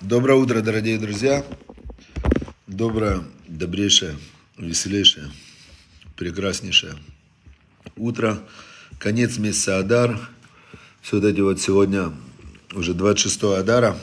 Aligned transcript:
Доброе 0.00 0.38
утро, 0.38 0.62
дорогие 0.62 0.98
друзья. 0.98 1.44
Доброе, 2.66 3.22
добрейшее, 3.46 4.16
веселейшее, 4.56 5.30
прекраснейшее 6.16 6.94
утро. 7.96 8.38
Конец 8.98 9.36
месяца 9.36 9.76
Адар. 9.76 10.18
Все 11.02 11.16
вот 11.16 11.26
эти 11.26 11.40
вот 11.40 11.60
сегодня 11.60 12.14
уже 12.72 12.94
26 12.94 13.42
Адара. 13.58 13.94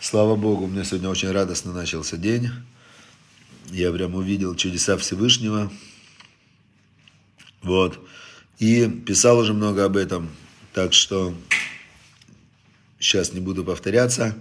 Слава 0.00 0.36
Богу, 0.36 0.64
у 0.64 0.68
меня 0.68 0.84
сегодня 0.84 1.08
очень 1.08 1.30
радостно 1.30 1.72
начался 1.72 2.18
день. 2.18 2.50
Я 3.70 3.92
прям 3.92 4.14
увидел 4.14 4.54
чудеса 4.54 4.98
Всевышнего. 4.98 5.72
Вот. 7.62 8.06
И 8.58 8.86
писал 8.86 9.38
уже 9.38 9.54
много 9.54 9.86
об 9.86 9.96
этом. 9.96 10.28
Так 10.74 10.92
что 10.92 11.34
сейчас 12.98 13.32
не 13.32 13.40
буду 13.40 13.64
повторяться 13.64 14.36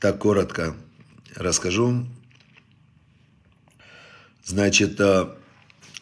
так 0.00 0.18
коротко 0.18 0.74
расскажу. 1.36 2.06
Значит, 4.44 4.98
э, 4.98 5.26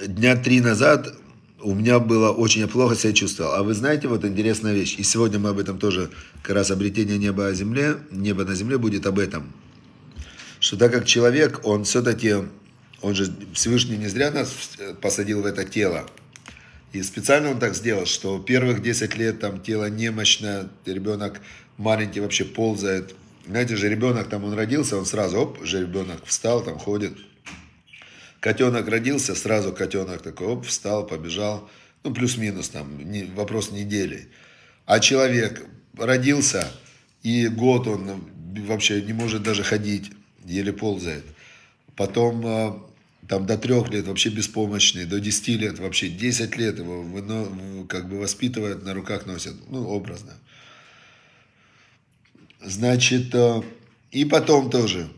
дня 0.06 0.36
три 0.36 0.60
назад 0.60 1.14
у 1.60 1.74
меня 1.74 1.98
было 1.98 2.30
очень 2.30 2.66
плохо 2.68 2.94
себя 2.94 3.12
чувствовал. 3.12 3.54
А 3.54 3.62
вы 3.62 3.74
знаете, 3.74 4.06
вот 4.06 4.24
интересная 4.24 4.72
вещь, 4.72 4.94
и 4.98 5.02
сегодня 5.02 5.40
мы 5.40 5.50
об 5.50 5.58
этом 5.58 5.78
тоже, 5.78 6.10
как 6.42 6.54
раз 6.54 6.70
обретение 6.70 7.18
неба 7.18 7.48
о 7.48 7.52
земле, 7.52 7.96
небо 8.10 8.44
на 8.44 8.54
земле 8.54 8.78
будет 8.78 9.06
об 9.06 9.18
этом. 9.18 9.52
Что 10.60 10.76
так 10.76 10.92
как 10.92 11.04
человек, 11.04 11.60
он 11.64 11.84
все-таки, 11.84 12.36
он 13.02 13.14
же 13.14 13.34
Всевышний 13.52 13.96
не 13.96 14.06
зря 14.06 14.30
нас 14.30 14.54
посадил 15.00 15.42
в 15.42 15.46
это 15.46 15.64
тело. 15.64 16.08
И 16.92 17.02
специально 17.02 17.50
он 17.50 17.58
так 17.58 17.74
сделал, 17.74 18.06
что 18.06 18.38
первых 18.38 18.80
10 18.80 19.16
лет 19.16 19.40
там 19.40 19.60
тело 19.60 19.90
немощное, 19.90 20.68
ребенок 20.86 21.40
маленький 21.76 22.20
вообще 22.20 22.44
ползает, 22.44 23.14
знаете, 23.48 23.76
же 23.76 23.88
ребенок 23.88 24.28
там, 24.28 24.44
он 24.44 24.54
родился, 24.54 24.98
он 24.98 25.06
сразу, 25.06 25.38
оп, 25.38 25.64
же 25.64 25.80
ребенок 25.80 26.24
встал, 26.26 26.62
там 26.62 26.78
ходит. 26.78 27.16
Котенок 28.40 28.86
родился, 28.88 29.34
сразу 29.34 29.72
котенок 29.72 30.22
такой, 30.22 30.48
оп, 30.48 30.66
встал, 30.66 31.06
побежал. 31.06 31.68
Ну, 32.04 32.12
плюс-минус 32.12 32.68
там, 32.68 33.10
не, 33.10 33.24
вопрос 33.24 33.72
недели. 33.72 34.28
А 34.86 35.00
человек 35.00 35.66
родился, 35.96 36.70
и 37.22 37.48
год 37.48 37.88
он 37.88 38.22
вообще 38.66 39.02
не 39.02 39.12
может 39.12 39.42
даже 39.42 39.62
ходить, 39.62 40.12
еле 40.44 40.72
ползает. 40.72 41.24
Потом 41.96 42.46
а, 42.46 42.86
там 43.28 43.46
до 43.46 43.58
трех 43.58 43.90
лет 43.90 44.06
вообще 44.06 44.28
беспомощный, 44.28 45.04
до 45.04 45.20
десяти 45.20 45.56
лет 45.56 45.78
вообще, 45.78 46.08
десять 46.08 46.56
лет 46.56 46.78
его 46.78 47.04
как 47.88 48.08
бы 48.08 48.18
воспитывают, 48.18 48.84
на 48.84 48.94
руках 48.94 49.26
носят, 49.26 49.54
ну, 49.68 49.86
образно. 49.86 50.34
Значит, 52.68 53.34
э, 53.34 53.62
и 54.10 54.26
потом 54.26 54.68
тоже. 54.68 55.08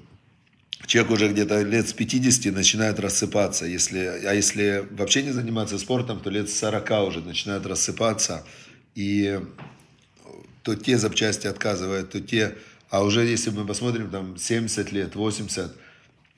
Человек 0.87 1.11
уже 1.11 1.29
где-то 1.29 1.63
лет 1.63 1.89
с 1.89 1.93
50 1.93 2.55
начинает 2.55 3.01
рассыпаться. 3.01 3.67
Если, 3.67 3.99
а 3.99 4.33
если 4.33 4.87
вообще 4.93 5.25
не 5.25 5.33
заниматься 5.33 5.77
спортом, 5.77 6.21
то 6.21 6.31
лет 6.31 6.49
с 6.49 6.57
40 6.59 7.09
уже 7.09 7.21
начинают 7.23 7.67
рассыпаться. 7.67 8.47
И 8.95 9.41
то 10.63 10.77
те 10.77 10.97
запчасти 10.97 11.49
отказывают, 11.49 12.11
то 12.11 12.21
те... 12.21 12.57
А 12.89 13.03
уже 13.03 13.25
если 13.25 13.51
мы 13.51 13.67
посмотрим, 13.67 14.11
там 14.11 14.37
70 14.37 14.93
лет, 14.93 15.17
80, 15.17 15.73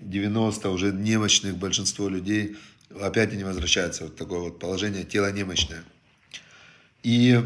90, 0.00 0.68
уже 0.70 0.92
немощных 0.92 1.58
большинство 1.58 2.08
людей, 2.08 2.56
опять 3.02 3.32
они 3.34 3.44
возвращаются. 3.44 4.04
Вот 4.04 4.16
такое 4.16 4.40
вот 4.40 4.58
положение, 4.58 5.04
тело 5.04 5.30
немощное. 5.30 5.84
И 7.02 7.38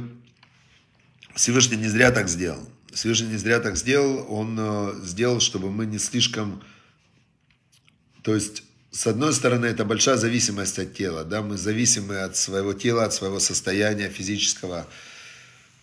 Всевышний 1.34 1.78
не 1.78 1.88
зря 1.88 2.12
так 2.12 2.28
сделал. 2.28 2.68
Всевышний 2.96 3.28
не 3.28 3.36
зря 3.36 3.60
так 3.60 3.76
сделал, 3.76 4.26
он 4.28 4.56
э, 4.58 4.94
сделал, 5.04 5.40
чтобы 5.40 5.70
мы 5.70 5.84
не 5.84 5.98
слишком... 5.98 6.62
То 8.22 8.34
есть, 8.34 8.62
с 8.90 9.06
одной 9.06 9.34
стороны, 9.34 9.66
это 9.66 9.84
большая 9.84 10.16
зависимость 10.16 10.78
от 10.78 10.94
тела, 10.94 11.22
да, 11.24 11.42
мы 11.42 11.58
зависимы 11.58 12.16
от 12.16 12.38
своего 12.38 12.72
тела, 12.72 13.04
от 13.04 13.12
своего 13.12 13.38
состояния 13.38 14.08
физического, 14.08 14.86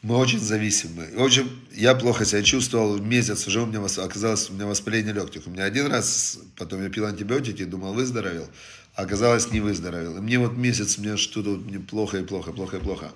мы 0.01 0.17
очень 0.17 0.39
зависимы. 0.39 1.07
В 1.15 1.21
общем, 1.21 1.49
я 1.71 1.93
плохо 1.93 2.25
себя 2.25 2.41
чувствовал, 2.41 2.97
месяц 2.97 3.47
уже 3.47 3.61
у 3.61 3.67
меня 3.67 3.79
оказалось 3.85 4.49
у 4.49 4.53
меня 4.53 4.65
воспаление 4.65 5.13
легких. 5.13 5.45
У 5.45 5.51
меня 5.51 5.65
один 5.65 5.85
раз, 5.85 6.39
потом 6.57 6.81
я 6.81 6.89
пил 6.89 7.05
антибиотики, 7.05 7.63
думал, 7.63 7.93
выздоровел, 7.93 8.49
а 8.95 9.03
оказалось, 9.03 9.51
не 9.51 9.61
выздоровел. 9.61 10.17
И 10.17 10.19
мне 10.19 10.39
вот 10.39 10.57
месяц, 10.57 10.97
мне 10.97 11.15
что-то 11.15 11.51
мне 11.51 11.79
плохо 11.79 12.17
и 12.17 12.23
плохо, 12.23 12.51
плохо 12.51 12.77
и 12.77 12.79
плохо. 12.79 13.11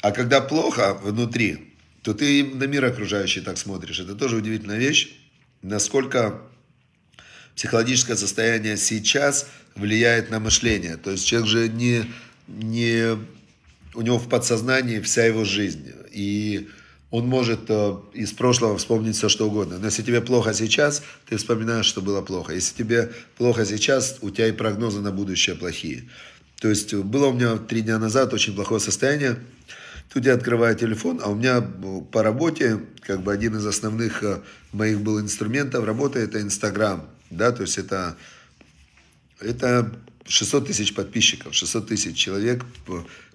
А 0.00 0.12
когда 0.12 0.40
плохо 0.40 0.94
внутри, 0.94 1.77
то 2.02 2.14
ты 2.14 2.44
на 2.44 2.64
мир 2.64 2.84
окружающий 2.84 3.40
так 3.40 3.58
смотришь. 3.58 4.00
Это 4.00 4.14
тоже 4.14 4.36
удивительная 4.36 4.78
вещь, 4.78 5.16
насколько 5.62 6.40
психологическое 7.56 8.16
состояние 8.16 8.76
сейчас 8.76 9.48
влияет 9.74 10.30
на 10.30 10.40
мышление. 10.40 10.96
То 10.96 11.10
есть 11.10 11.26
человек 11.26 11.48
же 11.48 11.68
не, 11.68 12.04
не 12.46 13.18
у 13.94 14.00
него 14.00 14.18
в 14.18 14.28
подсознании 14.28 15.00
вся 15.00 15.24
его 15.24 15.44
жизнь. 15.44 15.92
И 16.12 16.68
он 17.10 17.26
может 17.26 17.60
э, 17.68 17.96
из 18.12 18.32
прошлого 18.32 18.76
вспомнить 18.76 19.16
все, 19.16 19.28
что 19.28 19.48
угодно. 19.48 19.78
Но 19.78 19.86
если 19.86 20.02
тебе 20.02 20.20
плохо 20.20 20.52
сейчас, 20.52 21.02
ты 21.26 21.36
вспоминаешь, 21.36 21.86
что 21.86 22.02
было 22.02 22.20
плохо. 22.20 22.52
Если 22.52 22.74
тебе 22.74 23.10
плохо 23.38 23.64
сейчас, 23.64 24.18
у 24.20 24.30
тебя 24.30 24.48
и 24.48 24.52
прогнозы 24.52 25.00
на 25.00 25.10
будущее 25.10 25.56
плохие. 25.56 26.08
То 26.60 26.68
есть 26.68 26.92
было 26.94 27.28
у 27.28 27.32
меня 27.32 27.56
три 27.56 27.80
дня 27.80 27.98
назад 27.98 28.34
очень 28.34 28.54
плохое 28.54 28.80
состояние. 28.80 29.36
Тут 30.12 30.24
я 30.24 30.34
открываю 30.34 30.74
телефон, 30.74 31.20
а 31.22 31.28
у 31.28 31.34
меня 31.34 31.60
по 31.60 32.22
работе, 32.22 32.80
как 33.02 33.22
бы 33.22 33.32
один 33.32 33.56
из 33.56 33.66
основных 33.66 34.22
э, 34.22 34.40
моих 34.72 35.00
был 35.00 35.20
инструментов 35.20 35.84
работы, 35.84 36.18
это 36.20 36.40
Инстаграм, 36.40 37.08
да, 37.30 37.52
то 37.52 37.62
есть 37.62 37.76
это, 37.76 38.16
это 39.40 39.92
600 40.26 40.66
тысяч 40.66 40.94
подписчиков, 40.94 41.54
600 41.54 41.88
тысяч 41.88 42.16
человек 42.16 42.64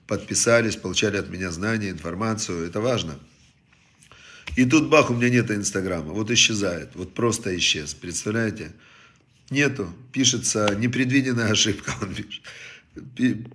подписались, 0.07 0.75
получали 0.75 1.17
от 1.17 1.29
меня 1.29 1.51
знания, 1.51 1.91
информацию, 1.91 2.65
это 2.65 2.81
важно. 2.81 3.19
И 4.55 4.65
тут 4.65 4.89
бах, 4.89 5.11
у 5.11 5.13
меня 5.13 5.29
нет 5.29 5.51
Инстаграма, 5.51 6.11
вот 6.11 6.31
исчезает, 6.31 6.95
вот 6.95 7.13
просто 7.13 7.55
исчез, 7.57 7.93
представляете? 7.93 8.71
Нету, 9.49 9.93
пишется 10.11 10.75
непредвиденная 10.75 11.51
ошибка, 11.51 11.93
он 12.01 12.15
пишет. 12.15 12.43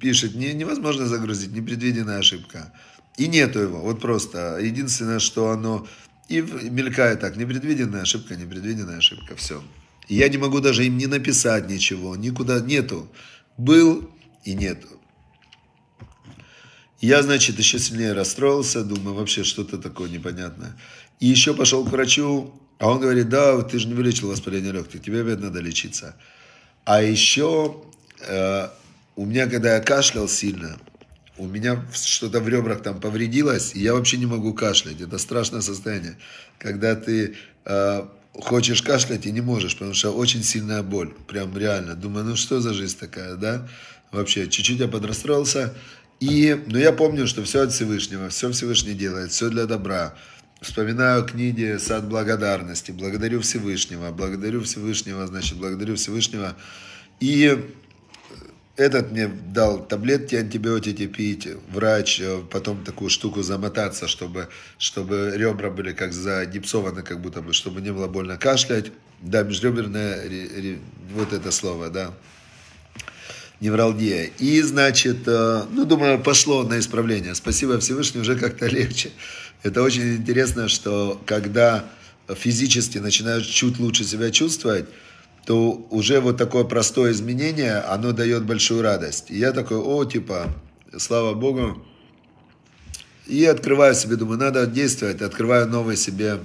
Пишет, 0.00 0.34
не, 0.34 0.52
невозможно 0.52 1.06
загрузить, 1.06 1.52
непредвиденная 1.52 2.18
ошибка. 2.18 2.72
И 3.18 3.26
нету 3.26 3.58
его, 3.58 3.80
вот 3.80 4.00
просто. 4.00 4.58
Единственное, 4.58 5.18
что 5.18 5.50
оно 5.50 5.86
и 6.28 6.40
мелькает 6.40 7.20
так, 7.20 7.36
непредвиденная 7.36 8.02
ошибка, 8.02 8.36
непредвиденная 8.36 8.98
ошибка, 8.98 9.34
все. 9.34 9.62
Я 10.08 10.28
не 10.28 10.38
могу 10.38 10.60
даже 10.60 10.86
им 10.86 10.96
не 10.96 11.06
написать 11.06 11.68
ничего, 11.68 12.16
никуда 12.16 12.60
нету. 12.60 13.08
Был 13.56 14.08
и 14.44 14.54
нету. 14.54 14.88
Я, 17.00 17.22
значит, 17.22 17.58
еще 17.58 17.78
сильнее 17.78 18.12
расстроился, 18.12 18.84
думаю, 18.84 19.14
вообще 19.16 19.42
что-то 19.42 19.78
такое 19.78 20.08
непонятное. 20.08 20.76
И 21.18 21.26
еще 21.26 21.54
пошел 21.54 21.84
к 21.84 21.90
врачу, 21.90 22.54
а 22.78 22.88
он 22.88 23.00
говорит, 23.00 23.28
да, 23.28 23.60
ты 23.62 23.80
же 23.80 23.88
не 23.88 23.94
вылечил 23.94 24.28
воспаление 24.28 24.72
легких, 24.72 25.02
тебе 25.02 25.22
опять 25.22 25.40
надо 25.40 25.60
лечиться. 25.60 26.14
А 26.84 27.02
еще 27.02 27.82
э, 28.20 28.68
у 29.16 29.26
меня, 29.26 29.48
когда 29.48 29.74
я 29.74 29.80
кашлял 29.80 30.28
сильно, 30.28 30.78
у 31.38 31.46
меня 31.46 31.84
что-то 31.92 32.40
в 32.40 32.48
ребрах 32.48 32.82
там 32.82 33.00
повредилось, 33.00 33.74
и 33.74 33.80
я 33.80 33.94
вообще 33.94 34.16
не 34.16 34.26
могу 34.26 34.52
кашлять. 34.52 35.00
Это 35.00 35.18
страшное 35.18 35.60
состояние, 35.60 36.16
когда 36.58 36.94
ты 36.94 37.36
э, 37.64 38.02
хочешь 38.34 38.82
кашлять 38.82 39.26
и 39.26 39.30
не 39.30 39.40
можешь, 39.40 39.74
потому 39.74 39.94
что 39.94 40.10
очень 40.10 40.42
сильная 40.42 40.82
боль, 40.82 41.12
прям 41.26 41.56
реально. 41.56 41.94
Думаю, 41.94 42.24
ну 42.26 42.36
что 42.36 42.60
за 42.60 42.74
жизнь 42.74 42.98
такая, 42.98 43.36
да? 43.36 43.68
Вообще, 44.10 44.48
чуть-чуть 44.48 44.80
я 44.80 44.88
подрастроился. 44.88 45.74
И, 46.20 46.60
но 46.66 46.78
я 46.78 46.92
помню, 46.92 47.26
что 47.26 47.44
все 47.44 47.62
от 47.62 47.72
Всевышнего, 47.72 48.28
все 48.28 48.50
Всевышний 48.50 48.94
делает, 48.94 49.30
все 49.30 49.50
для 49.50 49.66
добра. 49.66 50.14
Вспоминаю 50.60 51.24
книги 51.24 51.76
«Сад 51.78 52.08
благодарности», 52.08 52.90
благодарю 52.90 53.40
Всевышнего, 53.40 54.10
благодарю 54.10 54.62
Всевышнего, 54.62 55.24
значит, 55.28 55.56
благодарю 55.56 55.94
Всевышнего. 55.94 56.56
И 57.20 57.64
этот 58.78 59.10
мне 59.10 59.26
дал 59.26 59.84
таблетки, 59.84 60.36
антибиотики 60.36 61.08
пить, 61.08 61.48
врач, 61.68 62.20
э, 62.20 62.40
потом 62.48 62.84
такую 62.84 63.10
штуку 63.10 63.42
замотаться, 63.42 64.06
чтобы, 64.06 64.48
чтобы 64.78 65.32
ребра 65.34 65.68
были 65.68 65.92
как 65.92 66.12
загипсованы, 66.12 67.02
как 67.02 67.20
будто 67.20 67.42
бы, 67.42 67.52
чтобы 67.52 67.80
не 67.80 67.92
было 67.92 68.06
больно 68.06 68.36
кашлять. 68.36 68.92
Да, 69.20 69.42
межреберное, 69.42 70.22
вот 71.12 71.32
это 71.32 71.50
слово, 71.50 71.90
да, 71.90 72.14
невралгия. 73.60 74.30
И, 74.38 74.62
значит, 74.62 75.26
э, 75.26 75.64
ну, 75.72 75.84
думаю, 75.84 76.22
пошло 76.22 76.62
на 76.62 76.78
исправление. 76.78 77.34
Спасибо 77.34 77.80
Всевышнему, 77.80 78.22
уже 78.22 78.36
как-то 78.36 78.66
легче. 78.66 79.10
Это 79.64 79.82
очень 79.82 80.14
интересно, 80.14 80.68
что 80.68 81.20
когда 81.26 81.84
физически 82.32 82.98
начинаешь 82.98 83.46
чуть 83.46 83.80
лучше 83.80 84.04
себя 84.04 84.30
чувствовать, 84.30 84.84
то 85.48 85.72
уже 85.88 86.20
вот 86.20 86.36
такое 86.36 86.64
простое 86.64 87.12
изменение, 87.12 87.78
оно 87.78 88.12
дает 88.12 88.44
большую 88.44 88.82
радость. 88.82 89.30
И 89.30 89.38
я 89.38 89.52
такой, 89.52 89.78
о, 89.78 90.04
типа, 90.04 90.54
слава 90.98 91.32
Богу. 91.32 91.82
И 93.26 93.46
открываю 93.46 93.94
себе, 93.94 94.16
думаю, 94.16 94.38
надо 94.38 94.66
действовать, 94.66 95.22
открываю 95.22 95.66
новые 95.66 95.96
себе 95.96 96.40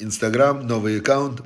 Инстаграм, 0.00 0.66
новый 0.66 0.98
аккаунт, 0.98 1.42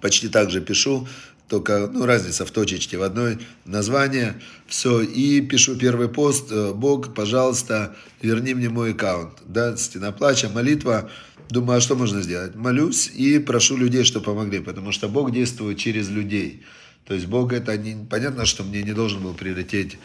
почти 0.00 0.28
так 0.28 0.52
же 0.52 0.60
пишу, 0.60 1.08
только 1.48 1.88
ну, 1.92 2.06
разница 2.06 2.46
в 2.46 2.52
точечке 2.52 2.98
в 2.98 3.02
одной 3.02 3.40
название, 3.64 4.40
все, 4.68 5.00
и 5.00 5.40
пишу 5.40 5.74
первый 5.74 6.08
пост, 6.08 6.52
Бог, 6.52 7.14
пожалуйста, 7.14 7.96
верни 8.22 8.54
мне 8.54 8.68
мой 8.68 8.92
аккаунт, 8.92 9.32
да, 9.44 9.76
стена 9.76 10.12
плача, 10.12 10.48
молитва, 10.48 11.10
думаю, 11.50 11.78
а 11.78 11.80
что 11.80 11.96
можно 11.96 12.22
сделать? 12.22 12.54
Молюсь 12.54 13.10
и 13.14 13.38
прошу 13.38 13.76
людей, 13.76 14.04
что 14.04 14.20
помогли, 14.20 14.60
потому 14.60 14.92
что 14.92 15.08
Бог 15.08 15.32
действует 15.32 15.78
через 15.78 16.08
людей, 16.08 16.64
то 17.04 17.14
есть 17.14 17.26
Бог 17.26 17.52
это, 17.52 17.76
не, 17.76 18.06
понятно, 18.06 18.44
что 18.44 18.64
мне 18.64 18.82
не 18.82 18.92
должен 18.92 19.22
был 19.22 19.34
прилететь 19.34 19.98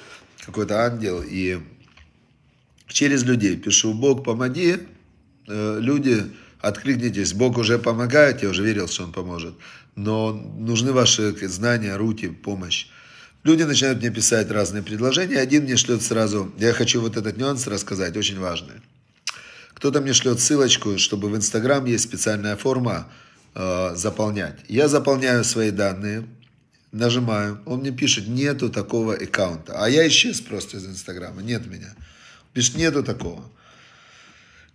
какой-то 0.45 0.85
ангел, 0.85 1.23
и 1.25 1.59
через 2.87 3.23
людей 3.23 3.57
пишу, 3.57 3.93
Бог, 3.93 4.23
помоги, 4.23 4.77
э, 5.47 5.77
люди, 5.79 6.23
откликнитесь, 6.61 7.33
Бог 7.33 7.57
уже 7.57 7.77
помогает, 7.79 8.43
я 8.43 8.49
уже 8.49 8.63
верил, 8.63 8.87
что 8.87 9.03
Он 9.03 9.11
поможет 9.11 9.55
но 9.95 10.33
нужны 10.33 10.91
ваши 10.91 11.35
знания, 11.47 11.95
руки, 11.95 12.27
помощь. 12.27 12.87
Люди 13.43 13.63
начинают 13.63 13.99
мне 13.99 14.09
писать 14.09 14.49
разные 14.51 14.83
предложения. 14.83 15.37
Один 15.37 15.63
мне 15.63 15.75
шлет 15.75 16.01
сразу, 16.01 16.51
я 16.57 16.73
хочу 16.73 17.01
вот 17.01 17.17
этот 17.17 17.37
нюанс 17.37 17.67
рассказать, 17.67 18.15
очень 18.15 18.39
важный. 18.39 18.75
Кто-то 19.83 19.99
мне 19.99 20.13
шлет 20.13 20.39
ссылочку, 20.39 20.97
чтобы 20.97 21.27
в 21.27 21.35
Инстаграм 21.35 21.83
есть 21.83 22.05
специальная 22.05 22.55
форма 22.55 23.11
э, 23.53 23.91
заполнять. 23.95 24.55
Я 24.69 24.87
заполняю 24.87 25.43
свои 25.43 25.71
данные, 25.71 26.25
нажимаю, 26.93 27.59
он 27.65 27.81
мне 27.81 27.91
пишет, 27.91 28.29
нету 28.29 28.69
такого 28.69 29.15
аккаунта. 29.15 29.73
А 29.75 29.89
я 29.89 30.07
исчез 30.07 30.39
просто 30.39 30.77
из 30.77 30.87
Инстаграма, 30.87 31.41
нет 31.41 31.67
меня. 31.67 31.93
Пишет, 32.53 32.75
нету 32.75 33.03
такого. 33.03 33.43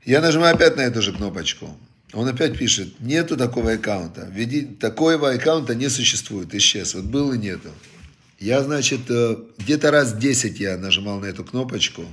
Я 0.04 0.20
нажимаю 0.20 0.54
опять 0.54 0.76
на 0.76 0.82
эту 0.82 1.00
же 1.00 1.14
кнопочку. 1.14 1.74
Он 2.12 2.28
опять 2.28 2.58
пишет, 2.58 3.00
нету 3.00 3.38
такого 3.38 3.72
аккаунта. 3.72 4.28
Введи, 4.30 4.60
такого 4.66 5.30
аккаунта 5.30 5.74
не 5.74 5.88
существует, 5.88 6.54
исчез. 6.54 6.94
Вот 6.94 7.04
был 7.04 7.32
и 7.32 7.38
нету. 7.38 7.70
Я, 8.38 8.62
значит, 8.62 9.08
э, 9.08 9.36
где-то 9.56 9.90
раз 9.90 10.12
10 10.12 10.60
я 10.60 10.76
нажимал 10.76 11.18
на 11.18 11.24
эту 11.24 11.44
кнопочку. 11.44 12.04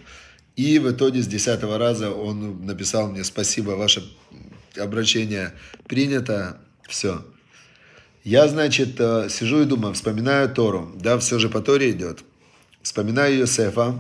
И 0.56 0.80
в 0.80 0.90
итоге 0.92 1.22
с 1.22 1.28
10 1.28 1.64
раза 1.64 2.12
он 2.12 2.66
написал 2.66 3.10
мне, 3.12 3.24
спасибо, 3.24 3.72
ваше 3.72 4.04
обращение 4.78 5.54
принято, 5.88 6.58
все. 6.88 7.26
Я, 8.24 8.48
значит, 8.48 9.00
э, 9.00 9.28
сижу 9.30 9.62
и 9.62 9.66
думаю, 9.66 9.94
вспоминаю 9.94 10.50
Тору, 10.50 10.92
да, 10.96 11.20
все 11.20 11.40
же 11.40 11.50
по 11.50 11.62
Торе 11.62 11.92
идет. 11.92 12.24
Вспоминаю 12.82 13.38
Йосефа. 13.38 14.00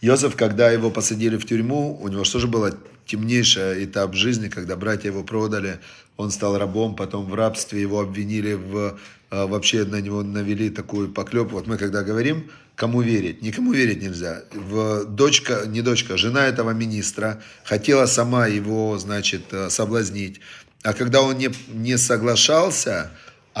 Йосеф, 0.00 0.36
когда 0.36 0.70
его 0.70 0.90
посадили 0.90 1.36
в 1.36 1.46
тюрьму, 1.46 1.98
у 2.00 2.08
него 2.08 2.24
что 2.24 2.38
же 2.38 2.46
было 2.46 2.72
темнейший 3.06 3.84
этап 3.84 4.14
жизни, 4.14 4.48
когда 4.48 4.76
братья 4.76 5.08
его 5.08 5.24
продали, 5.24 5.80
он 6.16 6.30
стал 6.30 6.58
рабом, 6.58 6.94
потом 6.94 7.26
в 7.26 7.34
рабстве 7.34 7.80
его 7.80 8.00
обвинили 8.00 8.54
в 8.54 8.98
а, 9.30 9.46
вообще 9.46 9.84
на 9.84 10.00
него 10.00 10.22
навели 10.22 10.70
такую 10.70 11.10
поклеп. 11.12 11.52
Вот 11.52 11.66
мы 11.66 11.76
когда 11.76 12.02
говорим, 12.02 12.50
кому 12.76 13.02
верить, 13.02 13.42
никому 13.42 13.72
верить 13.72 14.02
нельзя. 14.02 14.42
В 14.52 15.04
дочка, 15.04 15.64
не 15.66 15.82
дочка, 15.82 16.16
жена 16.16 16.46
этого 16.46 16.70
министра 16.70 17.42
хотела 17.64 18.06
сама 18.06 18.46
его, 18.46 18.96
значит, 18.98 19.42
э, 19.52 19.68
соблазнить. 19.68 20.40
А 20.82 20.94
когда 20.94 21.22
он 21.22 21.36
не, 21.36 21.50
не 21.72 21.98
соглашался, 21.98 23.10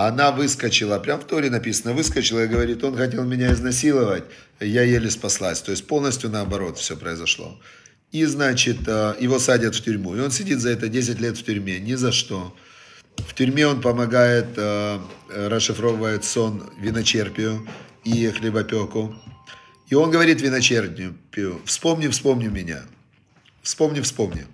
она 0.06 0.30
выскочила, 0.30 1.00
прям 1.00 1.20
в 1.20 1.24
Торе 1.24 1.50
написано, 1.50 1.92
выскочила 1.92 2.44
и 2.44 2.46
говорит, 2.46 2.84
он 2.84 2.96
хотел 2.96 3.24
меня 3.24 3.52
изнасиловать, 3.52 4.22
я 4.60 4.82
еле 4.82 5.10
спаслась. 5.10 5.60
То 5.60 5.72
есть 5.72 5.88
полностью 5.88 6.30
наоборот 6.30 6.78
все 6.78 6.96
произошло. 6.96 7.60
И, 8.12 8.24
значит, 8.24 8.78
э, 8.86 9.16
его 9.18 9.40
садят 9.40 9.74
в 9.74 9.82
тюрьму. 9.82 10.14
И 10.14 10.20
он 10.20 10.30
сидит 10.30 10.60
за 10.60 10.70
это 10.70 10.88
10 10.88 11.18
лет 11.18 11.36
в 11.36 11.44
тюрьме. 11.44 11.80
Ни 11.80 11.94
за 11.94 12.12
что. 12.12 12.54
В 13.16 13.34
тюрьме 13.34 13.66
он 13.66 13.80
помогает, 13.80 14.46
э, 14.56 15.00
расшифровывает 15.34 16.24
сон 16.24 16.62
виночерпию 16.78 17.66
и 18.04 18.28
хлебопеку. 18.28 19.16
И 19.88 19.96
он 19.96 20.12
говорит 20.12 20.40
виночерпию, 20.40 21.60
вспомни, 21.64 22.06
вспомни 22.06 22.46
меня. 22.46 22.82
Вспомни, 23.62 24.00
вспомни. 24.00 24.46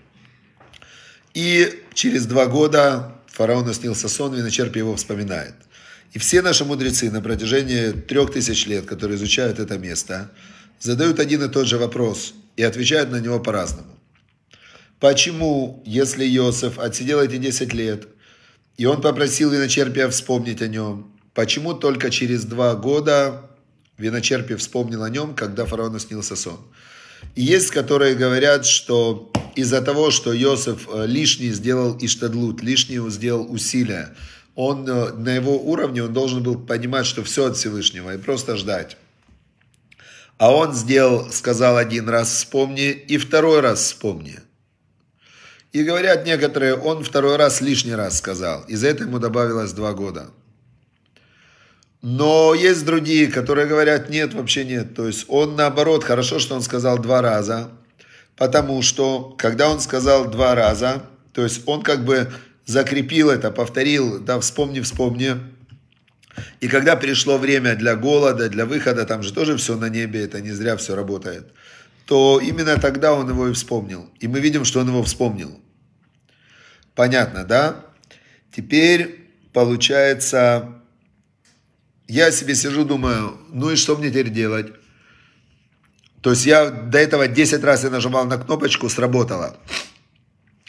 И 1.34 1.82
через 1.92 2.24
два 2.24 2.46
года 2.46 3.14
фараону 3.34 3.72
снился 3.74 4.08
сон, 4.08 4.34
виночерпий 4.34 4.78
его 4.78 4.94
вспоминает. 4.94 5.54
И 6.12 6.18
все 6.20 6.40
наши 6.40 6.64
мудрецы 6.64 7.10
на 7.10 7.20
протяжении 7.20 7.90
трех 7.90 8.32
тысяч 8.32 8.66
лет, 8.66 8.86
которые 8.86 9.16
изучают 9.16 9.58
это 9.58 9.76
место, 9.76 10.30
задают 10.78 11.18
один 11.18 11.42
и 11.42 11.48
тот 11.48 11.66
же 11.66 11.76
вопрос 11.76 12.34
и 12.56 12.62
отвечают 12.62 13.10
на 13.10 13.20
него 13.20 13.40
по-разному. 13.40 13.98
Почему, 15.00 15.82
если 15.84 16.24
Иосиф 16.24 16.78
отсидел 16.78 17.20
эти 17.20 17.36
10 17.36 17.74
лет, 17.74 18.06
и 18.76 18.86
он 18.86 19.00
попросил 19.00 19.50
виночерпия 19.50 20.08
вспомнить 20.08 20.62
о 20.62 20.68
нем, 20.68 21.12
почему 21.34 21.74
только 21.74 22.10
через 22.10 22.44
два 22.44 22.76
года 22.76 23.50
виночерпий 23.98 24.54
вспомнил 24.54 25.02
о 25.02 25.10
нем, 25.10 25.34
когда 25.34 25.66
фараону 25.66 25.98
снился 25.98 26.36
сон? 26.36 26.60
И 27.34 27.42
есть, 27.42 27.70
которые 27.70 28.14
говорят, 28.14 28.66
что 28.66 29.30
из-за 29.56 29.82
того, 29.82 30.10
что 30.10 30.36
Иосиф 30.36 30.88
э, 30.92 31.06
лишний 31.06 31.50
сделал 31.50 31.96
иштадлут, 32.00 32.62
лишний 32.62 32.98
сделал 33.10 33.52
усилия, 33.52 34.14
он 34.54 34.88
э, 34.88 35.12
на 35.12 35.34
его 35.34 35.58
уровне, 35.58 36.04
он 36.04 36.12
должен 36.12 36.42
был 36.42 36.58
понимать, 36.58 37.06
что 37.06 37.22
все 37.24 37.46
от 37.46 37.56
Всевышнего, 37.56 38.14
и 38.14 38.18
просто 38.18 38.56
ждать. 38.56 38.96
А 40.38 40.52
он 40.52 40.74
сделал, 40.74 41.30
сказал 41.30 41.76
один 41.76 42.08
раз 42.08 42.32
вспомни 42.32 42.90
и 42.90 43.18
второй 43.18 43.60
раз 43.60 43.82
вспомни. 43.82 44.40
И 45.72 45.82
говорят 45.82 46.24
некоторые, 46.24 46.74
он 46.74 47.02
второй 47.02 47.36
раз 47.36 47.60
лишний 47.60 47.94
раз 47.94 48.18
сказал. 48.18 48.62
И 48.68 48.76
за 48.76 48.88
это 48.88 49.04
ему 49.04 49.18
добавилось 49.18 49.72
два 49.72 49.92
года. 49.92 50.30
Но 52.06 52.52
есть 52.52 52.84
другие, 52.84 53.28
которые 53.28 53.66
говорят, 53.66 54.10
нет, 54.10 54.34
вообще 54.34 54.66
нет. 54.66 54.94
То 54.94 55.06
есть 55.06 55.24
он 55.26 55.56
наоборот, 55.56 56.04
хорошо, 56.04 56.38
что 56.38 56.54
он 56.54 56.60
сказал 56.60 56.98
два 56.98 57.22
раза. 57.22 57.70
Потому 58.36 58.82
что, 58.82 59.34
когда 59.38 59.70
он 59.70 59.80
сказал 59.80 60.30
два 60.30 60.54
раза, 60.54 61.06
то 61.32 61.42
есть 61.42 61.62
он 61.64 61.80
как 61.80 62.04
бы 62.04 62.30
закрепил 62.66 63.30
это, 63.30 63.50
повторил, 63.50 64.20
да, 64.20 64.38
вспомни, 64.38 64.80
вспомни, 64.80 65.36
и 66.60 66.68
когда 66.68 66.94
пришло 66.96 67.38
время 67.38 67.74
для 67.74 67.96
голода, 67.96 68.50
для 68.50 68.66
выхода, 68.66 69.06
там 69.06 69.22
же 69.22 69.32
тоже 69.32 69.56
все 69.56 69.74
на 69.74 69.88
небе, 69.88 70.24
это 70.24 70.42
не 70.42 70.50
зря 70.50 70.76
все 70.76 70.94
работает, 70.94 71.54
то 72.04 72.38
именно 72.38 72.78
тогда 72.78 73.14
он 73.14 73.30
его 73.30 73.48
и 73.48 73.54
вспомнил. 73.54 74.10
И 74.20 74.28
мы 74.28 74.40
видим, 74.40 74.66
что 74.66 74.80
он 74.80 74.88
его 74.88 75.02
вспомнил. 75.04 75.58
Понятно, 76.94 77.44
да? 77.44 77.86
Теперь 78.54 79.30
получается, 79.54 80.82
я 82.08 82.30
себе 82.32 82.54
сижу, 82.54 82.84
думаю, 82.84 83.38
ну 83.50 83.70
и 83.70 83.76
что 83.76 83.96
мне 83.96 84.10
теперь 84.10 84.30
делать? 84.30 84.72
То 86.20 86.30
есть 86.30 86.46
я 86.46 86.70
до 86.70 86.98
этого 86.98 87.28
10 87.28 87.62
раз 87.64 87.84
я 87.84 87.90
нажимал 87.90 88.24
на 88.24 88.38
кнопочку, 88.38 88.88
сработало. 88.88 89.56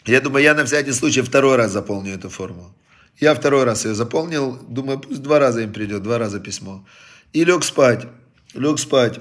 Я 0.04 0.20
думаю, 0.20 0.44
я 0.44 0.54
на 0.54 0.64
всякий 0.64 0.92
случай 0.92 1.22
второй 1.22 1.56
раз 1.56 1.72
заполню 1.72 2.14
эту 2.14 2.28
форму. 2.28 2.74
Я 3.18 3.34
второй 3.34 3.64
раз 3.64 3.86
ее 3.86 3.94
заполнил, 3.94 4.58
думаю, 4.68 4.98
пусть 4.98 5.22
два 5.22 5.38
раза 5.38 5.62
им 5.62 5.72
придет, 5.72 6.02
два 6.02 6.18
раза 6.18 6.40
письмо. 6.40 6.86
И 7.32 7.44
лег 7.44 7.64
спать, 7.64 8.06
лег 8.54 8.78
спать. 8.78 9.20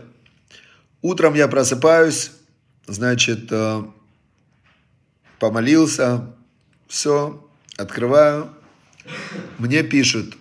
Утром 1.02 1.34
я 1.34 1.48
просыпаюсь, 1.48 2.32
значит, 2.88 3.48
э, 3.52 3.84
помолился, 5.40 6.36
все, 6.88 7.48
открываю. 7.78 8.50
Мне 9.58 9.84
пишут, 9.84 10.36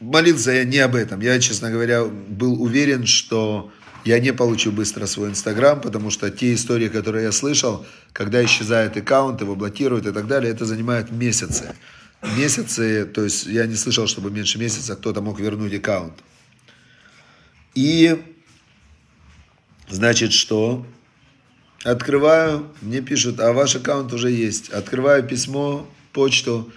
молился 0.00 0.50
я 0.52 0.64
не 0.64 0.78
об 0.78 0.94
этом. 0.94 1.20
Я, 1.20 1.38
честно 1.38 1.70
говоря, 1.70 2.04
был 2.04 2.60
уверен, 2.60 3.06
что 3.06 3.70
я 4.04 4.18
не 4.18 4.32
получу 4.32 4.72
быстро 4.72 5.06
свой 5.06 5.30
Инстаграм, 5.30 5.80
потому 5.80 6.10
что 6.10 6.30
те 6.30 6.54
истории, 6.54 6.88
которые 6.88 7.24
я 7.24 7.32
слышал, 7.32 7.86
когда 8.12 8.44
исчезают 8.44 8.96
аккаунты, 8.96 9.44
его 9.44 9.54
блокируют 9.54 10.06
и 10.06 10.12
так 10.12 10.26
далее, 10.26 10.52
это 10.52 10.64
занимает 10.64 11.10
месяцы 11.10 11.74
месяцы, 12.36 13.06
то 13.06 13.24
есть 13.24 13.46
я 13.46 13.66
не 13.66 13.76
слышал, 13.76 14.06
чтобы 14.06 14.30
меньше 14.30 14.58
месяца 14.58 14.96
кто-то 14.96 15.20
мог 15.20 15.40
вернуть 15.40 15.74
аккаунт. 15.74 16.14
И, 17.74 18.22
значит, 19.88 20.32
что? 20.32 20.86
Открываю, 21.82 22.70
мне 22.82 23.00
пишут, 23.00 23.40
а 23.40 23.52
ваш 23.52 23.76
аккаунт 23.76 24.12
уже 24.12 24.30
есть. 24.30 24.68
Открываю 24.68 25.26
письмо, 25.26 25.88
почту 26.12 26.70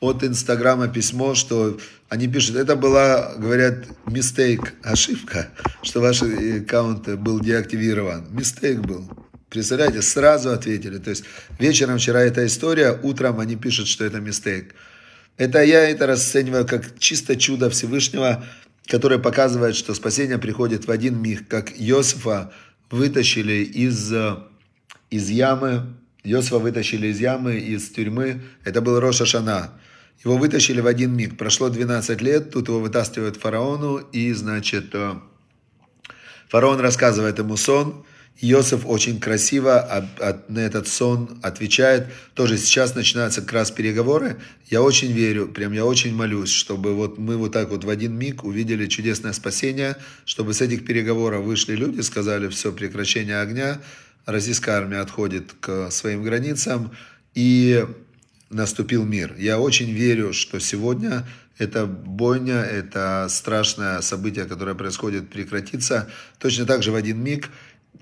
от 0.00 0.24
Инстаграма 0.24 0.88
письмо, 0.88 1.34
что 1.34 1.78
они 2.08 2.28
пишут, 2.28 2.56
это 2.56 2.76
была, 2.76 3.34
говорят, 3.36 3.84
мистейк, 4.06 4.74
ошибка, 4.82 5.48
что 5.82 6.00
ваш 6.00 6.22
аккаунт 6.22 7.08
был 7.18 7.40
деактивирован. 7.40 8.26
Мистейк 8.30 8.80
был. 8.80 9.10
Представляете, 9.48 10.02
сразу 10.02 10.50
ответили. 10.50 10.98
То 10.98 11.10
есть 11.10 11.24
вечером 11.58 11.98
вчера 11.98 12.20
эта 12.20 12.46
история, 12.46 12.98
утром 13.02 13.40
они 13.40 13.56
пишут, 13.56 13.88
что 13.88 14.04
это 14.04 14.20
мистейк. 14.20 14.74
Это 15.36 15.62
я 15.62 15.88
это 15.88 16.06
расцениваю 16.06 16.66
как 16.66 16.98
чисто 16.98 17.36
чудо 17.36 17.70
Всевышнего, 17.70 18.44
которое 18.86 19.18
показывает, 19.18 19.76
что 19.76 19.94
спасение 19.94 20.38
приходит 20.38 20.86
в 20.86 20.90
один 20.90 21.20
миг, 21.20 21.48
как 21.48 21.72
Иосифа 21.72 22.52
вытащили 22.90 23.64
из, 23.64 24.12
из 25.10 25.28
ямы, 25.28 25.94
Йосифа 26.22 26.58
вытащили 26.58 27.08
из 27.08 27.20
ямы, 27.20 27.56
из 27.56 27.88
тюрьмы. 27.90 28.42
Это 28.64 28.80
был 28.80 28.98
Роша 28.98 29.26
Шана. 29.26 29.72
Его 30.24 30.36
вытащили 30.36 30.80
в 30.80 30.86
один 30.86 31.14
миг. 31.14 31.36
Прошло 31.36 31.68
12 31.68 32.20
лет, 32.22 32.50
тут 32.50 32.68
его 32.68 32.80
вытаскивают 32.80 33.36
фараону, 33.36 33.98
и, 33.98 34.32
значит, 34.32 34.94
э, 34.94 35.14
фараон 36.48 36.80
рассказывает 36.80 37.38
ему 37.38 37.56
сон. 37.56 38.04
Иосиф 38.38 38.84
очень 38.84 39.18
красиво 39.18 40.06
на 40.48 40.58
этот 40.58 40.88
сон 40.88 41.38
отвечает. 41.42 42.08
Тоже 42.34 42.58
сейчас 42.58 42.94
начинаются 42.94 43.40
как 43.40 43.52
раз 43.52 43.70
переговоры. 43.70 44.36
Я 44.70 44.82
очень 44.82 45.10
верю, 45.12 45.48
прям 45.48 45.72
я 45.72 45.86
очень 45.86 46.14
молюсь, 46.14 46.50
чтобы 46.50 46.94
вот 46.94 47.16
мы 47.16 47.38
вот 47.38 47.52
так 47.52 47.70
вот 47.70 47.84
в 47.84 47.88
один 47.88 48.12
миг 48.12 48.44
увидели 48.44 48.86
чудесное 48.88 49.32
спасение, 49.32 49.96
чтобы 50.26 50.52
с 50.52 50.60
этих 50.60 50.84
переговоров 50.84 51.44
вышли 51.44 51.76
люди, 51.76 52.02
сказали 52.02 52.48
все, 52.48 52.72
прекращение 52.72 53.40
огня, 53.40 53.80
российская 54.26 54.72
армия 54.72 54.98
отходит 54.98 55.54
к 55.58 55.90
своим 55.90 56.22
границам, 56.22 56.90
и 57.34 57.86
наступил 58.56 59.04
мир. 59.04 59.34
Я 59.38 59.60
очень 59.60 59.90
верю, 59.92 60.32
что 60.32 60.58
сегодня 60.58 61.26
эта 61.58 61.86
бойня, 61.86 62.62
это 62.62 63.26
страшное 63.30 64.00
событие, 64.00 64.44
которое 64.44 64.74
происходит, 64.74 65.30
прекратится. 65.30 66.08
Точно 66.38 66.66
так 66.66 66.82
же 66.82 66.92
в 66.92 66.94
один 66.94 67.22
миг. 67.22 67.50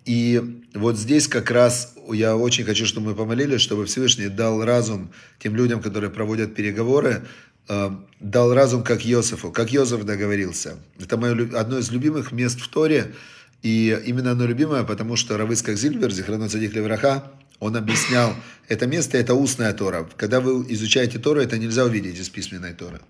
И 0.07 0.63
вот 0.75 0.99
здесь 0.99 1.29
как 1.29 1.51
раз 1.51 1.95
я 2.11 2.37
очень 2.37 2.65
хочу, 2.65 2.85
чтобы 2.87 3.09
мы 3.09 3.15
помолились, 3.15 3.61
чтобы 3.61 3.87
Всевышний 3.87 4.29
дал 4.29 4.65
разум 4.65 5.11
тем 5.39 5.57
людям, 5.57 5.81
которые 5.81 6.11
проводят 6.11 6.55
переговоры, 6.55 7.23
э, 7.69 7.91
дал 8.21 8.53
разум 8.53 8.83
как 8.83 9.07
Иосифу, 9.07 9.51
как 9.51 9.75
Иосиф 9.75 10.05
договорился. 10.05 10.79
Это 10.99 11.17
мое, 11.17 11.49
одно 11.59 11.79
из 11.79 11.91
любимых 11.91 12.33
мест 12.33 12.61
в 12.61 12.69
Торе, 12.69 13.15
и 13.63 13.99
именно 14.05 14.33
оно 14.33 14.45
любимое, 14.45 14.85
потому 14.85 15.17
что 15.17 15.39
Равыцкак 15.39 15.79
Зильбер, 15.79 16.11
Зихрану 16.11 16.49
Цадих 16.49 16.75
Левраха, 16.75 17.33
он 17.65 17.77
объяснял, 17.77 18.35
это 18.69 18.87
место, 18.87 19.17
это 19.17 19.35
устная 19.35 19.73
Тора. 19.73 20.07
Когда 20.19 20.41
вы 20.41 20.71
изучаете 20.75 21.19
Тору, 21.19 21.41
это 21.41 21.57
нельзя 21.57 21.85
увидеть 21.85 22.19
из 22.19 22.29
письменной 22.29 22.75
Торы. 22.75 23.01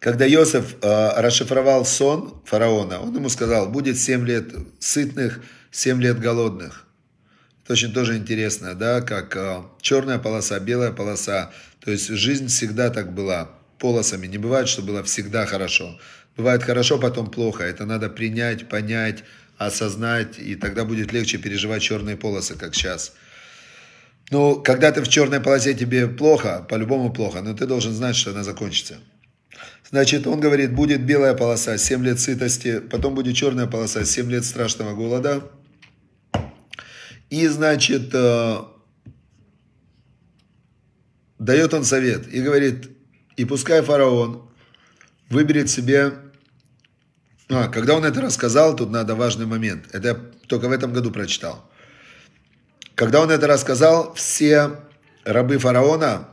Когда 0.00 0.26
Иосиф 0.26 0.74
э, 0.82 1.20
расшифровал 1.20 1.84
сон 1.84 2.42
фараона, 2.44 2.98
он 3.00 3.14
ему 3.14 3.28
сказал, 3.28 3.68
будет 3.70 3.98
7 3.98 4.26
лет 4.26 4.52
сытных, 4.80 5.40
7 5.70 6.02
лет 6.02 6.18
голодных. 6.18 6.86
Это 7.62 7.74
очень 7.74 7.92
тоже 7.92 8.16
интересно, 8.16 8.74
да, 8.74 9.00
как 9.00 9.36
э, 9.36 9.62
черная 9.80 10.18
полоса, 10.18 10.58
белая 10.58 10.90
полоса. 10.90 11.52
То 11.84 11.92
есть 11.92 12.08
жизнь 12.08 12.48
всегда 12.48 12.90
так 12.90 13.14
была, 13.14 13.48
полосами. 13.78 14.26
Не 14.26 14.38
бывает, 14.38 14.68
что 14.68 14.82
было 14.82 15.04
всегда 15.04 15.46
хорошо. 15.46 16.00
Бывает 16.36 16.64
хорошо, 16.64 16.98
потом 16.98 17.30
плохо. 17.30 17.62
Это 17.62 17.86
надо 17.86 18.08
принять, 18.08 18.68
понять, 18.68 19.22
осознать, 19.58 20.38
и 20.38 20.56
тогда 20.56 20.84
будет 20.84 21.12
легче 21.12 21.38
переживать 21.38 21.82
черные 21.82 22.16
полосы, 22.16 22.56
как 22.56 22.74
сейчас. 22.74 23.12
Но 24.30 24.56
когда 24.56 24.90
ты 24.90 25.02
в 25.02 25.08
черной 25.08 25.40
полосе 25.40 25.74
тебе 25.74 26.08
плохо, 26.08 26.66
по-любому 26.68 27.12
плохо, 27.12 27.42
но 27.42 27.54
ты 27.54 27.66
должен 27.66 27.92
знать, 27.92 28.16
что 28.16 28.30
она 28.30 28.42
закончится. 28.42 28.96
Значит, 29.90 30.26
он 30.26 30.40
говорит, 30.40 30.74
будет 30.74 31.04
белая 31.04 31.34
полоса, 31.34 31.76
7 31.78 32.04
лет 32.04 32.18
сытости, 32.18 32.80
потом 32.80 33.14
будет 33.14 33.36
черная 33.36 33.66
полоса, 33.66 34.04
7 34.04 34.30
лет 34.30 34.44
страшного 34.44 34.94
голода. 34.94 35.50
И, 37.30 37.46
значит, 37.46 38.10
э, 38.12 38.56
дает 41.38 41.74
он 41.74 41.84
совет 41.84 42.32
и 42.32 42.40
говорит, 42.40 42.90
и 43.36 43.44
пускай 43.44 43.82
фараон 43.82 44.48
выберет 45.28 45.70
себе... 45.70 46.23
А, 47.54 47.68
когда 47.68 47.94
он 47.94 48.04
это 48.04 48.20
рассказал, 48.20 48.74
тут 48.74 48.90
надо 48.90 49.14
важный 49.14 49.46
момент. 49.46 49.86
Это 49.92 50.08
я 50.08 50.14
только 50.48 50.68
в 50.68 50.72
этом 50.72 50.92
году 50.92 51.10
прочитал. 51.10 51.70
Когда 52.94 53.20
он 53.20 53.30
это 53.30 53.46
рассказал, 53.46 54.12
все 54.14 54.70
рабы 55.24 55.58
фараона, 55.58 56.28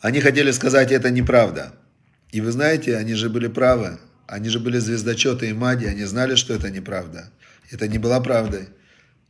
они 0.00 0.20
хотели 0.20 0.50
сказать, 0.50 0.92
это 0.92 1.10
неправда. 1.10 1.72
И 2.30 2.40
вы 2.40 2.50
знаете, 2.52 2.96
они 2.96 3.14
же 3.14 3.28
были 3.28 3.48
правы. 3.48 3.98
Они 4.26 4.48
же 4.48 4.60
были 4.60 4.78
звездочеты 4.78 5.50
и 5.50 5.52
маги, 5.52 5.86
они 5.86 6.04
знали, 6.04 6.36
что 6.36 6.54
это 6.54 6.70
неправда. 6.70 7.30
Это 7.70 7.88
не 7.88 7.98
была 7.98 8.20
правдой. 8.20 8.68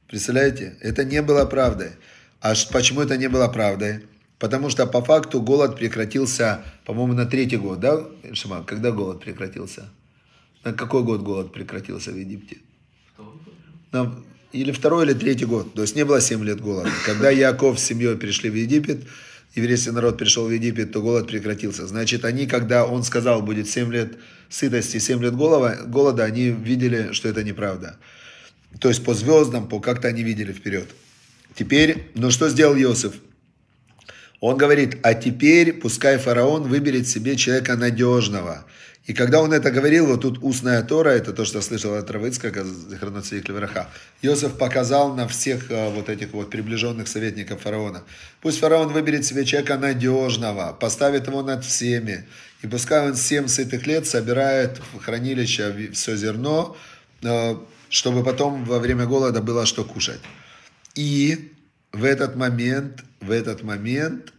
Представляете? 0.09 0.77
Это 0.81 1.05
не 1.05 1.23
было 1.23 1.47
правдой. 1.47 1.93
А 2.41 2.55
почему 2.73 3.01
это 3.01 3.17
не 3.17 3.29
было 3.29 3.49
правдой? 3.49 4.07
Потому 4.39 4.71
что 4.71 4.87
по 4.87 5.03
факту 5.03 5.41
голод 5.41 5.77
прекратился, 5.77 6.63
по-моему, 6.85 7.15
на 7.15 7.27
третий 7.27 7.57
год, 7.57 7.81
да, 7.81 8.05
Шима? 8.33 8.65
Когда 8.65 8.91
голод 8.91 9.21
прекратился? 9.21 9.89
На 10.65 10.73
какой 10.73 11.03
год 11.03 11.23
голод 11.23 11.53
прекратился 11.53 12.11
в 12.11 12.17
Египте? 12.17 12.59
На, 13.93 14.15
или 14.53 14.73
второй, 14.73 15.07
или 15.07 15.15
третий 15.15 15.47
год. 15.47 15.75
То 15.75 15.83
есть 15.83 15.97
не 15.97 16.05
было 16.05 16.21
7 16.21 16.45
лет 16.45 16.61
голода. 16.61 16.91
Когда 17.07 17.31
Яков 17.31 17.79
с 17.79 17.85
семьей 17.85 18.17
пришли 18.17 18.51
в 18.51 18.55
Египет, 18.55 19.05
еврейский 19.55 19.91
народ 19.91 20.19
пришел 20.19 20.47
в 20.47 20.51
Египет, 20.51 20.93
то 20.93 21.01
голод 21.01 21.29
прекратился. 21.29 21.87
Значит, 21.87 22.25
они, 22.25 22.47
когда 22.47 22.87
он 22.87 23.03
сказал, 23.05 23.43
будет 23.43 23.69
7 23.69 23.93
лет 23.93 24.19
сытости, 24.49 24.99
7 24.99 25.23
лет 25.23 25.35
голода, 25.35 25.83
голода, 25.87 26.25
они 26.25 26.51
видели, 26.51 27.13
что 27.13 27.29
это 27.29 27.43
неправда. 27.43 27.97
То 28.81 28.89
есть 28.89 29.05
по 29.05 29.15
звездам, 29.15 29.69
по 29.69 29.81
как-то 29.81 30.09
они 30.09 30.23
видели 30.23 30.53
вперед. 30.53 30.89
Теперь, 31.55 32.11
ну 32.15 32.31
что 32.31 32.49
сделал 32.49 32.77
Иосиф? 32.77 33.15
Он 34.41 34.57
говорит, 34.57 34.99
а 35.03 35.15
теперь 35.15 35.75
пускай 35.75 36.19
фараон 36.19 36.63
выберет 36.63 37.07
себе 37.07 37.37
человека 37.37 37.77
надежного. 37.77 38.65
И 39.11 39.13
когда 39.13 39.43
он 39.43 39.53
это 39.53 39.73
говорил, 39.73 40.07
вот 40.07 40.21
тут 40.21 40.39
устная 40.41 40.85
Тора, 40.85 41.09
это 41.09 41.33
то, 41.33 41.45
что 41.45 41.61
слышал 41.63 41.97
от 41.97 42.09
Равыцка, 42.09 42.53
Хроноцвик 43.01 43.49
Левераха, 43.49 43.89
Иосиф 44.23 44.57
показал 44.57 45.17
на 45.17 45.27
всех 45.27 45.69
э, 45.69 45.91
вот 45.91 46.09
этих 46.09 46.33
вот 46.33 46.49
приближенных 46.49 47.09
советников 47.09 47.63
фараона. 47.63 48.05
Пусть 48.41 48.61
фараон 48.61 48.93
выберет 48.93 49.25
себе 49.25 49.45
человека 49.45 49.79
надежного, 49.79 50.77
поставит 50.81 51.27
его 51.27 51.43
над 51.43 51.65
всеми, 51.65 52.25
и 52.63 52.69
пускай 52.69 53.09
он 53.09 53.17
семь 53.17 53.49
сытых 53.49 53.85
лет 53.89 54.07
собирает 54.07 54.81
в 54.93 55.01
хранилище 55.01 55.91
все 55.93 56.15
зерно, 56.15 56.77
э, 57.23 57.57
чтобы 57.89 58.23
потом 58.23 58.65
во 58.65 58.79
время 58.79 59.07
голода 59.07 59.43
было 59.43 59.67
что 59.67 59.83
кушать. 59.83 60.21
И 60.95 61.51
в 61.91 62.05
этот 62.05 62.37
момент, 62.37 63.03
в 63.21 63.33
этот 63.33 63.65
момент, 63.65 64.33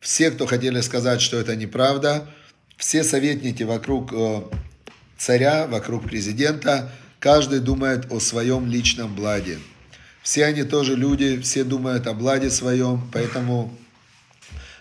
все, 0.00 0.32
кто 0.32 0.46
хотели 0.46 0.80
сказать, 0.80 1.20
что 1.20 1.36
это 1.36 1.54
неправда, 1.54 2.28
все 2.78 3.02
советники 3.02 3.64
вокруг 3.64 4.12
э, 4.12 4.42
царя, 5.18 5.66
вокруг 5.66 6.04
президента, 6.04 6.90
каждый 7.18 7.58
думает 7.58 8.10
о 8.10 8.20
своем 8.20 8.66
личном 8.66 9.14
бладе. 9.14 9.58
Все 10.22 10.46
они 10.46 10.62
тоже 10.62 10.94
люди, 10.94 11.40
все 11.40 11.64
думают 11.64 12.06
о 12.06 12.14
бладе 12.14 12.50
своем, 12.50 13.02
поэтому 13.12 13.76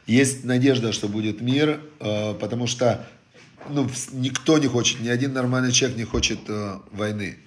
есть 0.05 0.45
надежда, 0.45 0.93
что 0.93 1.09
будет 1.09 1.41
мир, 1.41 1.81
э, 1.99 2.35
потому 2.39 2.67
что 2.67 3.05
ну, 3.67 3.89
никто 4.11 4.59
не 4.59 4.67
хочет, 4.67 5.01
ни 5.01 5.09
один 5.09 5.33
нормальный 5.33 5.71
человек 5.71 5.97
не 5.97 6.05
хочет 6.05 6.39
э, 6.47 6.77
войны. 6.91 7.39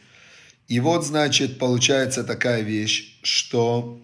И 0.67 0.81
вот, 0.81 1.07
значит, 1.07 1.59
получается 1.59 2.25
такая 2.25 2.63
вещь, 2.63 3.19
что 3.23 4.01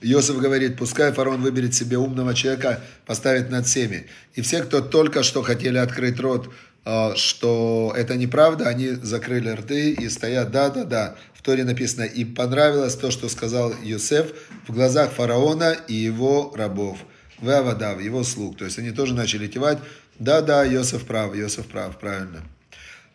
Иосиф 0.00 0.38
говорит, 0.38 0.76
пускай 0.76 1.12
фараон 1.12 1.42
выберет 1.42 1.74
себе 1.74 1.98
умного 1.98 2.34
человека, 2.34 2.80
поставит 3.06 3.50
над 3.50 3.66
всеми. 3.66 4.06
И 4.34 4.42
все, 4.42 4.62
кто 4.62 4.80
только 4.80 5.22
что 5.22 5.42
хотели 5.42 5.78
открыть 5.78 6.20
рот, 6.20 6.50
а, 6.84 7.14
что 7.16 7.92
это 7.96 8.16
неправда, 8.16 8.68
они 8.68 8.90
закрыли 8.90 9.50
рты 9.50 9.92
и 9.92 10.08
стоят, 10.08 10.50
да-да-да. 10.50 11.16
В 11.34 11.42
Торе 11.42 11.64
написано, 11.64 12.04
и 12.04 12.24
понравилось 12.24 12.94
то, 12.94 13.10
что 13.10 13.28
сказал 13.28 13.72
Иосиф 13.82 14.32
в 14.66 14.72
глазах 14.72 15.12
фараона 15.12 15.76
и 15.88 15.94
его 15.94 16.52
рабов. 16.56 16.98
Вавадав, 17.38 18.00
его 18.00 18.24
слуг. 18.24 18.56
То 18.56 18.64
есть 18.64 18.78
они 18.78 18.90
тоже 18.90 19.14
начали 19.14 19.46
кивать, 19.48 19.78
да-да, 20.18 20.66
Иосиф 20.66 21.04
прав, 21.04 21.36
Иосиф 21.36 21.66
прав, 21.66 21.98
правильно. 21.98 22.42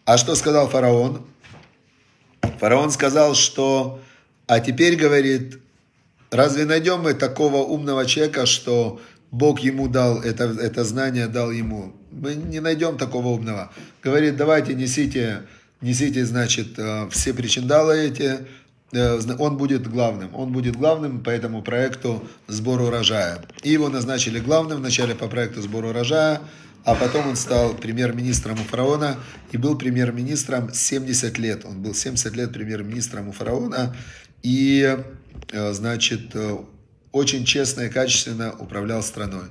А 0.05 0.17
что 0.17 0.35
сказал 0.35 0.69
фараон? 0.69 1.25
Фараон 2.59 2.91
сказал, 2.91 3.35
что, 3.35 4.01
а 4.47 4.59
теперь, 4.59 4.95
говорит, 4.95 5.59
Разве 6.33 6.65
найдем 6.65 7.01
мы 7.01 7.13
такого 7.13 7.57
умного 7.57 8.07
человека, 8.07 8.47
что 8.47 8.99
Бог 9.29 9.59
ему 9.59 9.87
дал 9.87 10.19
это, 10.19 10.45
это 10.45 10.83
знание, 10.83 11.27
дал 11.27 11.51
ему? 11.51 11.93
Мы 12.11 12.33
не 12.33 12.59
найдем 12.59 12.97
такого 12.97 13.27
умного. 13.27 13.71
Говорит, 14.01 14.35
давайте 14.35 14.73
несите, 14.73 15.43
несите, 15.81 16.25
значит, 16.25 16.79
э, 16.79 17.07
все 17.11 17.35
причиндалы 17.35 17.97
эти, 18.07 18.39
э, 18.93 19.19
он 19.37 19.57
будет 19.57 19.87
главным. 19.87 20.33
Он 20.33 20.51
будет 20.51 20.75
главным 20.75 21.23
по 21.23 21.29
этому 21.29 21.61
проекту 21.61 22.27
сбора 22.47 22.85
урожая. 22.85 23.45
И 23.61 23.69
его 23.69 23.89
назначили 23.89 24.39
главным 24.39 24.79
вначале 24.79 25.13
по 25.13 25.27
проекту 25.27 25.61
сбора 25.61 25.89
урожая, 25.89 26.41
а 26.83 26.95
потом 26.95 27.27
он 27.27 27.35
стал 27.35 27.75
премьер-министром 27.75 28.59
у 28.59 28.63
фараона 28.63 29.17
и 29.51 29.57
был 29.57 29.77
премьер-министром 29.77 30.73
70 30.73 31.37
лет. 31.37 31.63
Он 31.63 31.81
был 31.81 31.93
70 31.93 32.35
лет 32.35 32.51
премьер-министром 32.51 33.29
у 33.29 33.31
фараона. 33.31 33.95
И 34.43 34.97
Э, 35.53 35.71
значит, 35.71 36.35
э, 36.35 36.57
очень 37.11 37.45
честно 37.45 37.81
и 37.81 37.89
качественно 37.89 38.53
управлял 38.53 39.03
страной. 39.03 39.49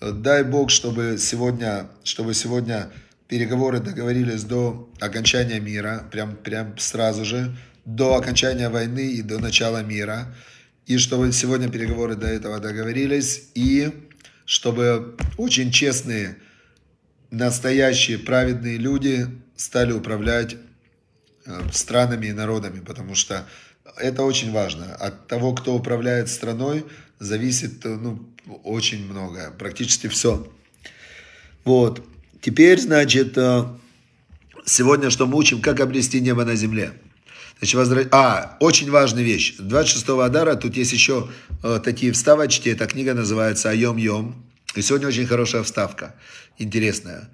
Дай 0.00 0.42
Бог, 0.42 0.70
чтобы 0.70 1.16
сегодня, 1.18 1.88
чтобы 2.02 2.34
сегодня 2.34 2.90
переговоры 3.28 3.78
договорились 3.78 4.42
до 4.42 4.90
окончания 5.00 5.60
мира, 5.60 6.08
прям, 6.10 6.36
прям 6.36 6.76
сразу 6.76 7.24
же, 7.24 7.56
до 7.84 8.16
окончания 8.16 8.68
войны 8.68 9.12
и 9.12 9.22
до 9.22 9.38
начала 9.38 9.82
мира. 9.82 10.34
и 10.86 10.98
чтобы 10.98 11.32
сегодня 11.32 11.70
переговоры 11.70 12.14
до 12.14 12.26
этого 12.26 12.58
договорились, 12.60 13.48
и 13.54 13.90
чтобы 14.44 15.16
очень 15.38 15.70
честные, 15.70 16.36
настоящие, 17.30 18.18
праведные 18.18 18.76
люди 18.76 19.26
стали 19.56 19.92
управлять 19.92 20.56
э, 21.46 21.60
странами 21.72 22.26
и 22.26 22.32
народами, 22.32 22.80
потому 22.80 23.14
что 23.14 23.46
это 23.96 24.22
очень 24.22 24.52
важно. 24.52 24.94
От 24.94 25.26
того, 25.26 25.54
кто 25.54 25.74
управляет 25.74 26.28
страной, 26.28 26.84
зависит 27.18 27.84
ну, 27.84 28.28
очень 28.62 29.06
многое, 29.06 29.50
практически 29.50 30.08
все. 30.08 30.46
Вот. 31.64 32.04
Теперь, 32.40 32.78
значит, 32.78 33.38
э, 33.38 33.64
сегодня 34.66 35.10
что 35.10 35.26
мы 35.26 35.38
учим, 35.38 35.60
как 35.60 35.80
обрести 35.80 36.20
небо 36.20 36.44
на 36.44 36.54
земле. 36.54 36.92
Значит, 37.58 37.74
возра... 37.74 38.06
А, 38.10 38.56
очень 38.60 38.90
важная 38.90 39.22
вещь. 39.22 39.56
26-го 39.58 40.20
Адара, 40.20 40.54
тут 40.56 40.76
есть 40.76 40.92
еще 40.92 41.30
э, 41.62 41.80
такие 41.82 42.12
вставочки. 42.12 42.68
Эта 42.68 42.86
книга 42.86 43.14
называется 43.14 43.70
«Айом 43.70 43.96
Йом». 43.96 44.44
И 44.74 44.82
сегодня 44.82 45.08
очень 45.08 45.26
хорошая 45.26 45.62
вставка, 45.62 46.14
интересная. 46.58 47.30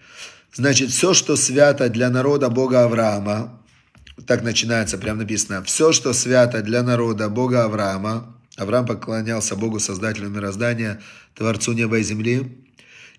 Значит, 0.53 0.91
все, 0.91 1.15
что 1.15 1.37
свято 1.37 1.89
для 1.89 2.11
народа 2.11 2.51
Бога 2.51 2.85
Авраама, 2.85 3.60
так 4.27 4.43
начинается, 4.43 4.99
прям 4.99 5.19
написано, 5.19 5.63
все, 5.63 5.93
что 5.93 6.13
свято 6.13 6.63
для 6.63 6.83
народа 6.83 7.29
Бога 7.29 7.65
Авраама, 7.65 8.37
Авраам 8.57 8.87
поклонялся 8.87 9.57
Богу, 9.57 9.79
Создателю 9.79 10.29
мироздания, 10.29 11.01
Творцу 11.35 11.73
неба 11.73 11.99
и 11.99 12.03
земли, 12.03 12.67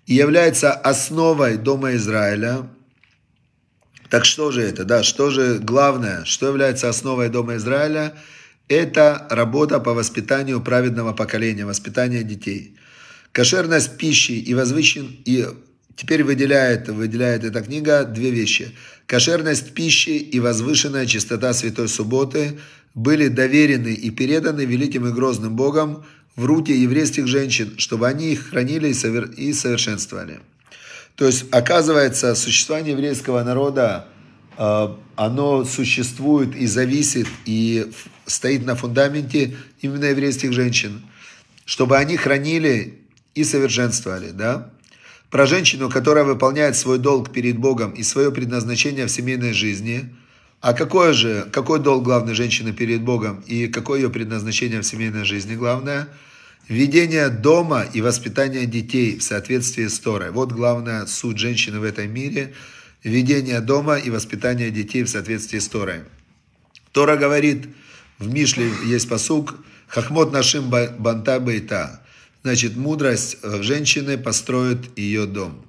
и 0.06 0.14
является 0.14 0.72
основой 0.72 1.56
Дома 1.56 1.94
Израиля. 1.94 2.68
Так 4.08 4.24
что 4.24 4.50
же 4.50 4.62
это? 4.62 4.84
Да, 4.84 5.02
что 5.02 5.30
же 5.30 5.58
главное, 5.58 6.24
что 6.24 6.48
является 6.48 6.88
основой 6.88 7.28
Дома 7.28 7.56
Израиля? 7.56 8.14
Это 8.68 9.26
работа 9.30 9.80
по 9.80 9.94
воспитанию 9.94 10.60
праведного 10.60 11.12
поколения, 11.12 11.64
воспитание 11.64 12.22
детей. 12.22 12.76
Кошерность 13.32 13.96
пищи 13.96 14.32
и 14.32 14.54
возвыщен, 14.54 15.06
и 15.24 15.46
Теперь 15.96 16.24
выделяет, 16.24 16.88
выделяет 16.88 17.44
эта 17.44 17.60
книга 17.62 18.04
две 18.04 18.30
вещи. 18.30 18.74
Кошерность 19.06 19.72
пищи 19.74 20.16
и 20.16 20.40
возвышенная 20.40 21.06
чистота 21.06 21.52
Святой 21.52 21.88
Субботы 21.88 22.58
были 22.94 23.28
доверены 23.28 23.92
и 23.92 24.10
переданы 24.10 24.62
великим 24.62 25.06
и 25.06 25.12
грозным 25.12 25.56
Богом 25.56 26.04
в 26.36 26.44
руки 26.44 26.72
еврейских 26.72 27.26
женщин, 27.26 27.74
чтобы 27.78 28.08
они 28.08 28.32
их 28.32 28.50
хранили 28.50 28.88
и 28.88 29.52
совершенствовали. 29.52 30.40
То 31.16 31.26
есть, 31.26 31.44
оказывается, 31.50 32.34
существование 32.34 32.92
еврейского 32.92 33.42
народа, 33.42 34.08
а, 34.56 34.98
оно 35.16 35.64
существует 35.64 36.56
и 36.56 36.66
зависит, 36.66 37.26
и 37.44 37.90
стоит 38.26 38.64
на 38.64 38.76
фундаменте 38.76 39.56
именно 39.82 40.06
еврейских 40.06 40.52
женщин, 40.52 41.02
чтобы 41.66 41.98
они 41.98 42.16
хранили 42.16 42.98
и 43.34 43.44
совершенствовали, 43.44 44.30
да? 44.30 44.70
Про 45.32 45.46
женщину, 45.46 45.88
которая 45.88 46.24
выполняет 46.24 46.76
свой 46.76 46.98
долг 46.98 47.32
перед 47.32 47.56
Богом 47.56 47.92
и 47.92 48.02
свое 48.02 48.30
предназначение 48.30 49.06
в 49.06 49.10
семейной 49.10 49.54
жизни. 49.54 50.14
А 50.60 50.74
какое 50.74 51.14
же, 51.14 51.48
какой 51.50 51.78
долг 51.78 52.04
главной 52.04 52.34
женщины 52.34 52.74
перед 52.74 53.00
Богом 53.00 53.42
и 53.46 53.66
какое 53.66 54.00
ее 54.00 54.10
предназначение 54.10 54.82
в 54.82 54.84
семейной 54.84 55.24
жизни 55.24 55.54
главное? 55.54 56.08
Ведение 56.68 57.30
дома 57.30 57.82
и 57.94 58.02
воспитание 58.02 58.66
детей 58.66 59.16
в 59.16 59.22
соответствии 59.22 59.86
с 59.86 59.98
Торой. 59.98 60.30
Вот 60.32 60.52
главная 60.52 61.06
суть 61.06 61.38
женщины 61.38 61.80
в 61.80 61.84
этом 61.84 62.12
мире. 62.12 62.52
Ведение 63.02 63.60
дома 63.60 63.96
и 63.96 64.10
воспитание 64.10 64.70
детей 64.70 65.02
в 65.02 65.08
соответствии 65.08 65.60
с 65.60 65.66
Торой. 65.66 66.02
Тора 66.92 67.16
говорит, 67.16 67.68
в 68.18 68.28
Мишле 68.30 68.70
есть 68.84 69.08
посук, 69.08 69.54
«Хахмот 69.88 70.30
нашим 70.30 70.68
банта 70.68 71.40
бейта». 71.40 72.02
Значит, 72.42 72.76
мудрость 72.76 73.38
э, 73.42 73.62
женщины 73.62 74.18
построит 74.18 74.98
ее 74.98 75.26
дом. 75.26 75.64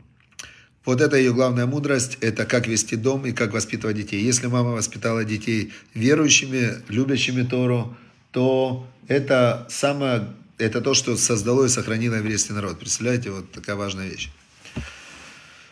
Вот 0.86 1.02
это 1.02 1.16
ее 1.16 1.34
главная 1.34 1.66
мудрость, 1.66 2.18
это 2.20 2.46
как 2.46 2.68
вести 2.68 2.96
дом 2.96 3.26
и 3.26 3.32
как 3.32 3.54
воспитывать 3.54 3.96
детей. 3.96 4.22
Если 4.22 4.48
мама 4.48 4.72
воспитала 4.72 5.24
детей 5.24 5.72
верующими, 5.94 6.84
любящими 6.90 7.44
Тору, 7.44 7.96
то 8.32 8.86
это 9.08 9.66
самое, 9.70 10.28
это 10.58 10.82
то, 10.82 10.94
что 10.94 11.16
создало 11.16 11.66
и 11.66 11.70
сохранило 11.70 12.16
еврейский 12.16 12.54
народ. 12.54 12.80
Представляете, 12.80 13.32
вот 13.32 13.52
такая 13.52 13.76
важная 13.76 14.10
вещь. 14.10 14.30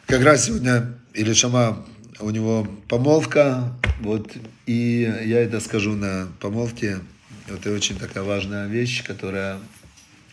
Как 0.06 0.22
раз 0.24 0.46
сегодня 0.46 0.94
или 1.14 1.34
Шама 1.34 1.86
у 2.20 2.30
него 2.30 2.68
помолвка, 2.88 3.74
вот, 4.02 4.32
и 4.66 5.02
я 5.26 5.42
это 5.42 5.60
скажу 5.60 5.96
на 5.96 6.28
помолвке. 6.40 7.00
Это 7.48 7.74
очень 7.74 7.98
такая 7.98 8.24
важная 8.24 8.68
вещь, 8.68 9.04
которая 9.04 9.60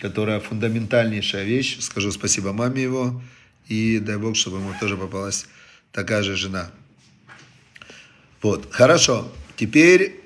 которая 0.01 0.41
фундаментальнейшая 0.41 1.45
вещь. 1.45 1.79
Скажу 1.81 2.11
спасибо 2.13 2.53
маме 2.53 2.83
его, 2.83 3.23
и 3.67 3.99
дай 3.99 4.17
Бог, 4.17 4.37
чтобы 4.37 4.59
ему 4.59 4.73
тоже 4.81 4.97
попалась 4.97 5.47
такая 5.93 6.23
же 6.23 6.37
жена. 6.37 6.71
Вот, 8.41 8.73
хорошо. 8.73 9.31
Теперь 9.57 10.21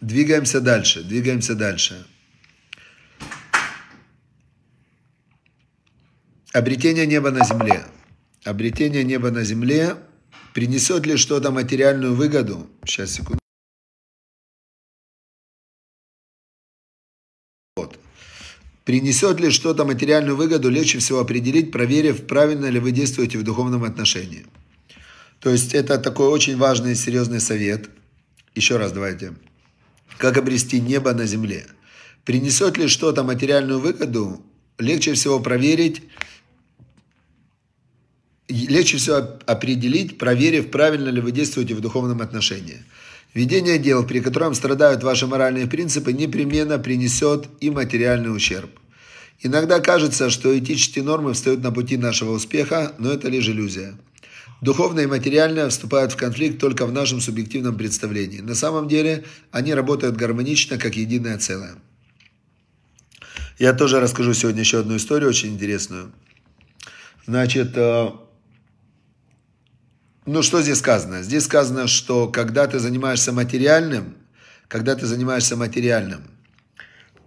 двигаемся 0.00 0.60
дальше, 0.60 1.02
двигаемся 1.02 1.54
дальше. 1.54 2.06
Обретение 6.52 7.06
неба 7.06 7.30
на 7.30 7.44
земле. 7.44 7.86
Обретение 8.44 9.04
неба 9.04 9.30
на 9.30 9.42
земле 9.42 9.96
принесет 10.52 11.06
ли 11.06 11.16
что-то 11.16 11.50
материальную 11.50 12.14
выгоду? 12.14 12.68
Сейчас, 12.84 13.12
секунду. 13.12 13.41
Принесет 18.84 19.38
ли 19.38 19.50
что-то 19.50 19.84
материальную 19.84 20.36
выгоду, 20.36 20.68
легче 20.68 20.98
всего 20.98 21.20
определить, 21.20 21.70
проверив, 21.70 22.26
правильно 22.26 22.66
ли 22.66 22.80
вы 22.80 22.90
действуете 22.90 23.38
в 23.38 23.44
духовном 23.44 23.84
отношении. 23.84 24.44
То 25.40 25.50
есть 25.50 25.74
это 25.74 25.98
такой 25.98 26.28
очень 26.28 26.56
важный 26.56 26.92
и 26.92 26.96
серьезный 26.96 27.40
совет. 27.40 27.90
Еще 28.54 28.76
раз 28.76 28.92
давайте. 28.92 29.34
Как 30.18 30.36
обрести 30.36 30.80
небо 30.80 31.12
на 31.12 31.26
земле? 31.26 31.66
Принесет 32.24 32.76
ли 32.76 32.88
что-то 32.88 33.22
материальную 33.22 33.80
выгоду, 33.80 34.44
легче 34.78 35.14
всего 35.14 35.40
проверить, 35.40 36.02
легче 38.48 38.98
всего 38.98 39.16
определить, 39.46 40.18
проверив, 40.18 40.70
правильно 40.70 41.08
ли 41.08 41.20
вы 41.20 41.32
действуете 41.32 41.74
в 41.74 41.80
духовном 41.80 42.20
отношении. 42.20 42.84
Ведение 43.34 43.78
дел, 43.78 44.04
при 44.04 44.20
котором 44.20 44.54
страдают 44.54 45.02
ваши 45.02 45.26
моральные 45.26 45.66
принципы, 45.66 46.12
непременно 46.12 46.78
принесет 46.78 47.48
и 47.60 47.70
материальный 47.70 48.34
ущерб. 48.34 48.70
Иногда 49.40 49.80
кажется, 49.80 50.30
что 50.30 50.56
этические 50.56 51.04
нормы 51.04 51.32
встают 51.32 51.62
на 51.62 51.72
пути 51.72 51.96
нашего 51.96 52.32
успеха, 52.32 52.92
но 52.98 53.10
это 53.10 53.28
лишь 53.28 53.48
иллюзия. 53.48 53.94
Духовное 54.60 55.04
и 55.04 55.08
материальное 55.08 55.68
вступают 55.68 56.12
в 56.12 56.16
конфликт 56.16 56.60
только 56.60 56.86
в 56.86 56.92
нашем 56.92 57.20
субъективном 57.20 57.76
представлении. 57.76 58.40
На 58.40 58.54
самом 58.54 58.86
деле 58.86 59.24
они 59.50 59.74
работают 59.74 60.16
гармонично, 60.16 60.78
как 60.78 60.94
единое 60.94 61.38
целое. 61.38 61.74
Я 63.58 63.72
тоже 63.72 63.98
расскажу 63.98 64.34
сегодня 64.34 64.60
еще 64.60 64.78
одну 64.78 64.96
историю, 64.96 65.30
очень 65.30 65.54
интересную. 65.54 66.12
Значит, 67.26 67.72
э, 67.76 68.10
ну, 70.24 70.42
что 70.42 70.62
здесь 70.62 70.78
сказано? 70.78 71.22
Здесь 71.22 71.44
сказано, 71.44 71.88
что 71.88 72.28
когда 72.28 72.66
ты 72.66 72.78
занимаешься 72.78 73.32
материальным, 73.32 74.14
когда 74.68 74.94
ты 74.94 75.06
занимаешься 75.06 75.56
материальным, 75.56 76.22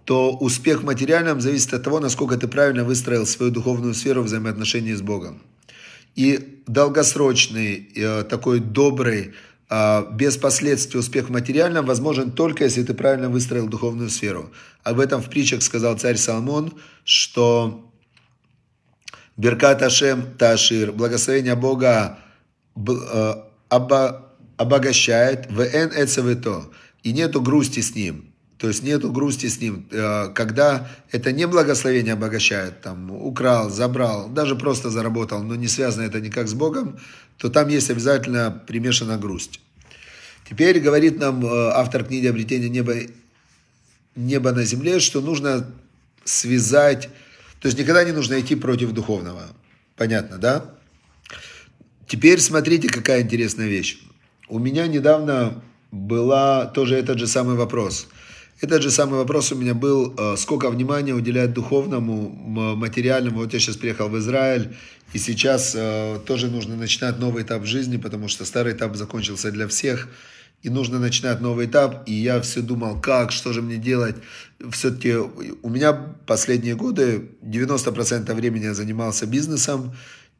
то 0.04 0.32
успех 0.32 0.82
в 0.82 0.84
материальном 0.84 1.40
зависит 1.40 1.74
от 1.74 1.82
того, 1.82 2.00
насколько 2.00 2.36
ты 2.36 2.48
правильно 2.48 2.84
выстроил 2.84 3.26
свою 3.26 3.52
духовную 3.52 3.92
сферу 3.92 4.22
взаимоотношений 4.22 4.94
с 4.94 5.02
Богом. 5.02 5.42
И 6.14 6.62
долгосрочный, 6.66 7.90
э, 7.94 8.22
такой 8.22 8.60
добрый, 8.60 9.34
э, 9.68 10.04
без 10.12 10.38
последствий 10.38 10.98
успех 10.98 11.28
в 11.28 11.32
материальном 11.32 11.84
возможен 11.84 12.30
только, 12.30 12.64
если 12.64 12.82
ты 12.82 12.94
правильно 12.94 13.28
выстроил 13.28 13.66
духовную 13.66 14.08
сферу. 14.08 14.52
Об 14.84 15.00
этом 15.00 15.20
в 15.20 15.28
притчах 15.28 15.62
сказал 15.62 15.98
царь 15.98 16.16
Соломон, 16.16 16.72
что 17.04 17.92
Беркат 19.36 19.82
Ашем 19.82 20.34
Ташир, 20.38 20.92
благословение 20.92 21.56
Бога 21.56 22.20
обогащает, 24.56 25.50
ВН 25.50 25.92
эцевето, 25.94 26.70
и 27.02 27.12
нету 27.12 27.40
грусти 27.40 27.80
с 27.80 27.94
ним. 27.94 28.32
То 28.58 28.68
есть 28.68 28.82
нету 28.82 29.12
грусти 29.12 29.48
с 29.48 29.60
ним. 29.60 29.86
Э, 29.90 30.28
когда 30.34 30.88
это 31.12 31.30
не 31.32 31.46
благословение 31.46 32.14
обогащает, 32.14 32.80
там, 32.80 33.10
украл, 33.10 33.68
забрал, 33.68 34.28
даже 34.28 34.56
просто 34.56 34.90
заработал, 34.90 35.42
но 35.42 35.56
не 35.56 35.68
связано 35.68 36.04
это 36.04 36.20
никак 36.20 36.48
с 36.48 36.54
Богом, 36.54 36.98
то 37.36 37.50
там 37.50 37.68
есть 37.68 37.90
обязательно 37.90 38.62
примешана 38.66 39.18
грусть. 39.18 39.60
Теперь 40.48 40.80
говорит 40.80 41.18
нам 41.18 41.44
э, 41.44 41.70
автор 41.74 42.04
книги 42.04 42.26
«Обретение 42.26 42.70
неба, 42.70 42.94
неба 44.14 44.52
на 44.52 44.64
земле», 44.64 45.00
что 45.00 45.20
нужно 45.20 45.66
связать, 46.24 47.10
то 47.60 47.66
есть 47.66 47.78
никогда 47.78 48.04
не 48.04 48.12
нужно 48.12 48.40
идти 48.40 48.54
против 48.54 48.92
духовного. 48.92 49.42
Понятно, 49.96 50.38
да? 50.38 50.75
Теперь 52.06 52.40
смотрите, 52.40 52.88
какая 52.88 53.22
интересная 53.22 53.66
вещь. 53.66 53.98
У 54.48 54.58
меня 54.58 54.86
недавно 54.86 55.62
была 55.90 56.66
тоже 56.66 56.96
этот 56.96 57.18
же 57.18 57.26
самый 57.26 57.56
вопрос. 57.56 58.08
Этот 58.60 58.82
же 58.82 58.90
самый 58.90 59.18
вопрос 59.18 59.52
у 59.52 59.56
меня 59.56 59.74
был, 59.74 60.14
э, 60.16 60.36
сколько 60.36 60.70
внимания 60.70 61.12
уделять 61.12 61.52
духовному, 61.52 62.30
материальному. 62.76 63.38
Вот 63.38 63.52
я 63.52 63.58
сейчас 63.58 63.76
приехал 63.76 64.08
в 64.08 64.16
Израиль, 64.18 64.74
и 65.12 65.18
сейчас 65.18 65.74
э, 65.76 66.20
тоже 66.26 66.46
нужно 66.46 66.76
начинать 66.76 67.18
новый 67.18 67.42
этап 67.42 67.66
жизни, 67.66 67.98
потому 67.98 68.28
что 68.28 68.44
старый 68.44 68.72
этап 68.72 68.96
закончился 68.96 69.50
для 69.50 69.68
всех, 69.68 70.08
и 70.62 70.70
нужно 70.70 70.98
начинать 70.98 71.40
новый 71.40 71.66
этап. 71.66 72.08
И 72.08 72.14
я 72.14 72.40
все 72.40 72.62
думал, 72.62 72.98
как, 73.00 73.30
что 73.30 73.52
же 73.52 73.60
мне 73.60 73.76
делать. 73.76 74.16
Все-таки 74.70 75.14
у 75.14 75.68
меня 75.68 75.92
последние 75.92 76.76
годы 76.76 77.28
90% 77.42 78.32
времени 78.32 78.64
я 78.64 78.74
занимался 78.74 79.26
бизнесом, 79.26 79.94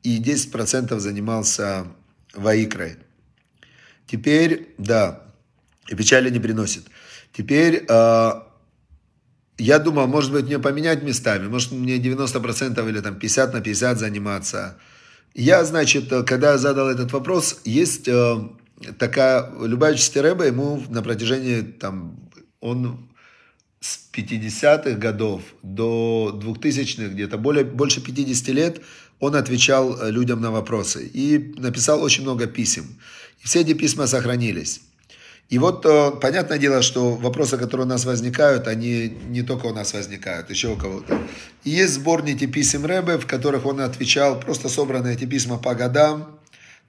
и 0.06 0.20
10% 0.20 0.96
занимался 1.00 1.88
ваикрой. 2.32 2.96
Теперь, 4.06 4.72
да, 4.78 5.20
и 5.88 5.96
печали 5.96 6.30
не 6.30 6.38
приносит. 6.38 6.84
Теперь 7.32 7.84
э, 7.88 8.32
я 9.58 9.78
думал, 9.80 10.06
может 10.06 10.30
быть, 10.30 10.44
мне 10.44 10.60
поменять 10.60 11.02
местами, 11.02 11.48
может, 11.48 11.72
мне 11.72 11.96
90% 11.96 12.88
или 12.88 13.00
там 13.00 13.18
50 13.18 13.52
на 13.52 13.60
50 13.60 13.98
заниматься. 13.98 14.78
Я, 15.34 15.64
значит, 15.64 16.08
когда 16.24 16.56
задал 16.56 16.88
этот 16.88 17.10
вопрос, 17.10 17.60
есть 17.64 18.06
э, 18.06 18.36
такая, 19.00 19.50
Любавичский 19.60 20.20
Рэбе, 20.20 20.46
ему 20.46 20.84
на 20.88 21.02
протяжении, 21.02 21.62
там, 21.62 22.30
он 22.60 23.10
с 23.80 24.08
50-х 24.14 24.92
годов 24.98 25.42
до 25.64 26.38
2000-х, 26.40 27.08
где-то 27.08 27.38
более, 27.38 27.64
больше 27.64 28.00
50 28.00 28.48
лет, 28.54 28.80
он 29.20 29.36
отвечал 29.36 30.10
людям 30.10 30.40
на 30.40 30.50
вопросы 30.50 31.06
и 31.06 31.54
написал 31.56 32.02
очень 32.02 32.22
много 32.22 32.46
писем. 32.46 32.98
И 33.42 33.46
все 33.46 33.60
эти 33.60 33.72
письма 33.72 34.06
сохранились. 34.06 34.80
И 35.48 35.58
вот 35.58 35.86
э, 35.86 36.10
понятное 36.20 36.58
дело, 36.58 36.82
что 36.82 37.12
вопросы, 37.14 37.56
которые 37.56 37.86
у 37.86 37.88
нас 37.88 38.04
возникают, 38.04 38.66
они 38.66 39.16
не 39.28 39.42
только 39.42 39.66
у 39.66 39.72
нас 39.72 39.92
возникают, 39.94 40.50
еще 40.50 40.72
у 40.72 40.76
кого-то. 40.76 41.20
И 41.62 41.70
есть 41.70 41.94
сборники 41.94 42.46
писем 42.46 42.84
Рэбе, 42.84 43.16
в 43.16 43.26
которых 43.26 43.64
он 43.64 43.80
отвечал, 43.80 44.40
просто 44.40 44.68
собраны 44.68 45.14
эти 45.14 45.24
письма 45.24 45.58
по 45.58 45.76
годам. 45.76 46.36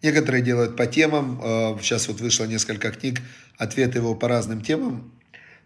Некоторые 0.02 0.44
делают 0.44 0.76
по 0.76 0.88
темам. 0.88 1.40
Э, 1.44 1.78
сейчас 1.82 2.08
вот 2.08 2.20
вышло 2.20 2.46
несколько 2.46 2.90
книг, 2.92 3.22
ответы 3.60 4.00
его 4.00 4.16
по 4.16 4.28
разным 4.28 4.62
темам. 4.62 5.12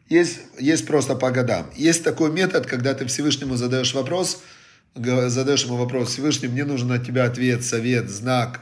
Есть, 0.10 0.39
есть 0.60 0.86
просто 0.86 1.15
по 1.15 1.32
годам. 1.32 1.67
Есть 1.74 2.04
такой 2.04 2.30
метод, 2.30 2.65
когда 2.65 2.93
ты 2.93 3.06
Всевышнему 3.06 3.56
задаешь 3.56 3.93
вопрос, 3.93 4.41
задаешь 4.95 5.63
ему 5.63 5.77
вопрос, 5.77 6.10
Всевышний, 6.10 6.47
мне 6.47 6.65
нужен 6.65 6.91
от 6.91 7.06
тебя 7.06 7.25
ответ, 7.25 7.63
совет, 7.63 8.10
знак. 8.10 8.62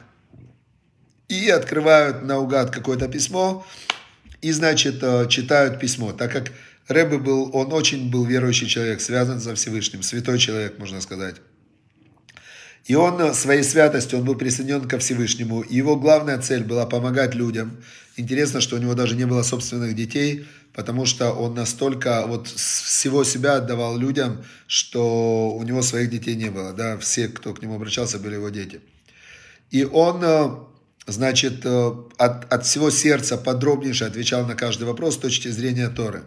И 1.27 1.49
открывают 1.49 2.23
наугад 2.23 2.71
какое-то 2.71 3.07
письмо, 3.07 3.65
и, 4.41 4.51
значит, 4.51 5.03
э, 5.03 5.27
читают 5.27 5.79
письмо, 5.79 6.13
так 6.13 6.31
как 6.31 6.51
Рэбе 6.87 7.17
был, 7.17 7.51
он 7.53 7.71
очень 7.73 8.09
был 8.09 8.25
верующий 8.25 8.67
человек, 8.67 9.01
связан 9.01 9.39
со 9.39 9.53
Всевышним, 9.53 10.01
святой 10.01 10.39
человек, 10.39 10.79
можно 10.79 11.01
сказать. 11.01 11.35
И 12.89 12.95
он 12.95 13.21
э, 13.21 13.33
своей 13.35 13.61
святостью, 13.61 14.17
он 14.17 14.25
был 14.25 14.33
присоединен 14.33 14.87
ко 14.87 14.97
Всевышнему. 14.97 15.61
И 15.61 15.75
его 15.75 15.95
главная 15.95 16.39
цель 16.39 16.63
была 16.63 16.87
помогать 16.87 17.35
людям. 17.35 17.77
Интересно, 18.17 18.61
что 18.61 18.77
у 18.77 18.79
него 18.79 18.95
даже 18.95 19.15
не 19.15 19.25
было 19.25 19.43
собственных 19.43 19.95
детей, 19.95 20.47
потому 20.73 21.05
что 21.05 21.31
он 21.31 21.53
настолько 21.53 22.25
вот 22.25 22.47
всего 22.47 23.23
себя 23.23 23.57
отдавал 23.57 23.95
людям, 23.95 24.43
что 24.65 25.51
у 25.51 25.61
него 25.61 25.83
своих 25.83 26.09
детей 26.09 26.35
не 26.35 26.49
было. 26.49 26.73
Да? 26.73 26.97
Все, 26.97 27.27
кто 27.27 27.53
к 27.53 27.61
нему 27.61 27.75
обращался, 27.75 28.17
были 28.17 28.33
его 28.33 28.49
дети. 28.49 28.81
И 29.69 29.83
он 29.83 30.23
э, 30.23 30.49
значит, 31.05 31.63
э, 31.65 31.91
от, 32.17 32.51
от 32.51 32.65
всего 32.65 32.89
сердца 32.89 33.37
подробнейше 33.37 34.05
отвечал 34.05 34.47
на 34.47 34.55
каждый 34.55 34.87
вопрос 34.87 35.13
с 35.13 35.19
точки 35.19 35.49
зрения 35.49 35.89
Торы. 35.89 36.23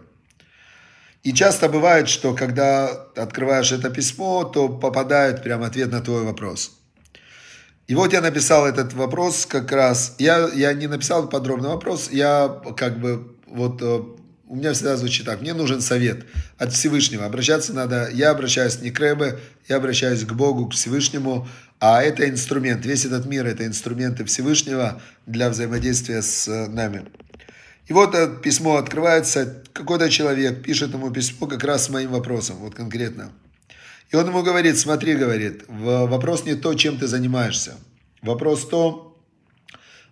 И 1.23 1.31
часто 1.31 1.69
бывает, 1.69 2.09
что 2.09 2.33
когда 2.33 2.87
открываешь 3.15 3.71
это 3.71 3.89
письмо, 3.89 4.43
то 4.43 4.67
попадает 4.67 5.41
прям 5.41 5.63
ответ 5.63 5.89
на 5.89 6.01
твой 6.01 6.23
вопрос. 6.23 6.77
И 7.87 7.95
вот 7.95 8.13
я 8.13 8.21
написал 8.21 8.65
этот 8.65 8.93
вопрос 8.93 9.45
как 9.45 9.71
раз. 9.71 10.15
Я, 10.17 10.49
я 10.53 10.73
не 10.73 10.87
написал 10.87 11.29
подробный 11.29 11.69
вопрос, 11.69 12.09
я 12.11 12.61
как 12.75 12.99
бы 12.99 13.35
вот 13.47 13.81
э, 13.81 14.01
у 14.47 14.55
меня 14.55 14.73
всегда 14.73 14.97
звучит 14.97 15.25
так, 15.25 15.41
мне 15.41 15.53
нужен 15.53 15.81
совет 15.81 16.25
от 16.57 16.73
Всевышнего. 16.73 17.25
Обращаться 17.25 17.73
надо, 17.73 18.09
я 18.13 18.31
обращаюсь 18.31 18.79
не 18.81 18.91
к 18.91 18.99
Рэбе, 18.99 19.39
я 19.67 19.77
обращаюсь 19.77 20.23
к 20.25 20.33
Богу, 20.33 20.67
к 20.67 20.73
Всевышнему, 20.73 21.47
а 21.79 22.01
это 22.01 22.29
инструмент, 22.29 22.85
весь 22.85 23.05
этот 23.05 23.25
мир 23.25 23.45
это 23.45 23.65
инструменты 23.65 24.25
Всевышнего 24.25 25.01
для 25.25 25.49
взаимодействия 25.49 26.21
с 26.21 26.47
э, 26.47 26.67
нами. 26.67 27.05
И 27.87 27.93
вот 27.93 28.41
письмо 28.41 28.77
открывается, 28.77 29.63
какой-то 29.73 30.09
человек 30.09 30.63
пишет 30.63 30.93
ему 30.93 31.11
письмо 31.11 31.47
как 31.47 31.63
раз 31.63 31.85
с 31.85 31.89
моим 31.89 32.11
вопросом, 32.11 32.57
вот 32.57 32.75
конкретно. 32.75 33.31
И 34.09 34.15
он 34.15 34.27
ему 34.27 34.41
говорит, 34.41 34.77
смотри, 34.77 35.15
говорит, 35.15 35.63
вопрос 35.67 36.45
не 36.45 36.55
то, 36.55 36.73
чем 36.75 36.97
ты 36.97 37.07
занимаешься. 37.07 37.75
Вопрос 38.21 38.67
то, 38.67 39.17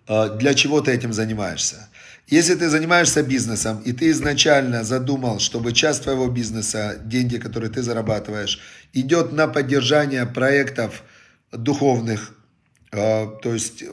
э, 0.07 0.37
для 0.37 0.53
чего 0.53 0.81
ты 0.81 0.91
этим 0.91 1.13
занимаешься. 1.13 1.87
Если 2.27 2.55
ты 2.55 2.69
занимаешься 2.69 3.23
бизнесом, 3.23 3.81
и 3.85 3.93
ты 3.93 4.09
изначально 4.09 4.83
задумал, 4.83 5.39
чтобы 5.39 5.71
часть 5.71 6.03
твоего 6.03 6.27
бизнеса, 6.27 6.99
деньги, 7.05 7.37
которые 7.37 7.69
ты 7.69 7.83
зарабатываешь, 7.83 8.59
идет 8.93 9.31
на 9.31 9.47
поддержание 9.47 10.25
проектов, 10.25 11.03
духовных, 11.51 12.33
а, 12.91 13.27
то 13.27 13.53
есть 13.53 13.83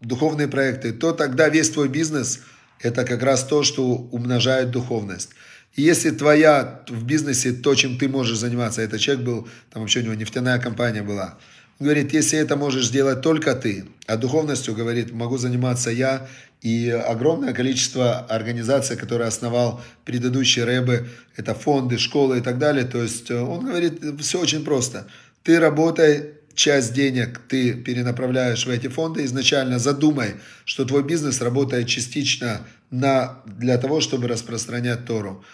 духовные 0.00 0.48
проекты, 0.48 0.92
то 0.92 1.12
тогда 1.12 1.48
весь 1.48 1.70
твой 1.70 1.88
бизнес– 1.88 2.40
это 2.84 3.04
как 3.04 3.22
раз 3.22 3.44
то, 3.44 3.62
что 3.62 3.84
умножает 3.84 4.70
духовность. 4.70 5.30
И 5.74 5.82
если 5.82 6.10
твоя 6.10 6.82
в 6.88 7.04
бизнесе 7.04 7.52
то, 7.52 7.74
чем 7.74 7.98
ты 7.98 8.08
можешь 8.08 8.38
заниматься, 8.38 8.82
этот 8.82 9.00
человек 9.00 9.24
был, 9.24 9.48
там 9.72 9.82
вообще 9.82 10.00
у 10.00 10.02
него 10.02 10.14
нефтяная 10.14 10.58
компания 10.58 11.02
была, 11.02 11.36
он 11.80 11.86
говорит, 11.86 12.12
если 12.12 12.38
это 12.38 12.56
можешь 12.56 12.86
сделать 12.86 13.20
только 13.20 13.54
ты, 13.54 13.86
а 14.06 14.16
духовностью, 14.16 14.74
говорит, 14.74 15.12
могу 15.12 15.38
заниматься 15.38 15.90
я, 15.90 16.28
и 16.60 16.88
огромное 16.88 17.52
количество 17.52 18.20
организаций, 18.20 18.96
которые 18.96 19.28
основал 19.28 19.82
предыдущий 20.04 20.62
Рэбе, 20.62 21.08
это 21.36 21.54
фонды, 21.54 21.98
школы 21.98 22.38
и 22.38 22.40
так 22.40 22.58
далее. 22.58 22.84
То 22.84 23.02
есть 23.02 23.30
э, 23.30 23.38
он 23.38 23.66
говорит, 23.66 24.00
все 24.20 24.40
очень 24.40 24.64
просто. 24.64 25.06
Ты 25.42 25.60
работай 25.60 26.34
часть 26.54 26.94
денег 26.94 27.40
ты 27.48 27.74
перенаправляешь 27.74 28.66
в 28.66 28.70
эти 28.70 28.88
фонды, 28.88 29.24
изначально 29.24 29.78
задумай, 29.78 30.36
что 30.64 30.84
твой 30.84 31.02
бизнес 31.02 31.40
работает 31.40 31.88
частично 31.88 32.60
на, 32.90 33.42
для 33.46 33.78
того, 33.78 34.00
чтобы 34.00 34.28
распространять 34.28 35.04
Тору. 35.06 35.44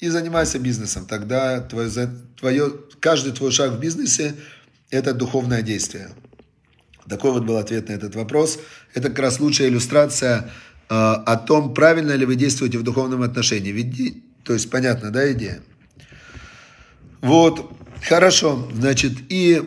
И 0.00 0.08
занимайся 0.08 0.58
бизнесом. 0.58 1.06
Тогда 1.06 1.60
твое, 1.60 1.90
твое, 2.38 2.72
каждый 3.00 3.32
твой 3.32 3.52
шаг 3.52 3.72
в 3.72 3.80
бизнесе– 3.80 4.34
это 4.90 5.12
духовное 5.12 5.62
действие. 5.62 6.10
Такой 7.08 7.32
вот 7.32 7.44
был 7.44 7.56
ответ 7.56 7.88
на 7.88 7.92
этот 7.92 8.14
вопрос. 8.14 8.58
Это 8.94 9.08
как 9.08 9.18
раз 9.18 9.40
лучшая 9.40 9.68
иллюстрация 9.68 10.50
э, 10.88 10.94
о 10.94 11.36
том, 11.36 11.74
правильно 11.74 12.12
ли 12.12 12.24
вы 12.24 12.36
действуете 12.36 12.78
в 12.78 12.82
духовном 12.82 13.22
отношении. 13.22 13.72
Ведь, 13.72 14.22
то 14.44 14.52
есть, 14.52 14.70
понятно, 14.70 15.10
да, 15.10 15.30
идея? 15.32 15.60
Вот, 17.20 17.70
хорошо, 18.02 18.70
значит, 18.72 19.12
и 19.28 19.62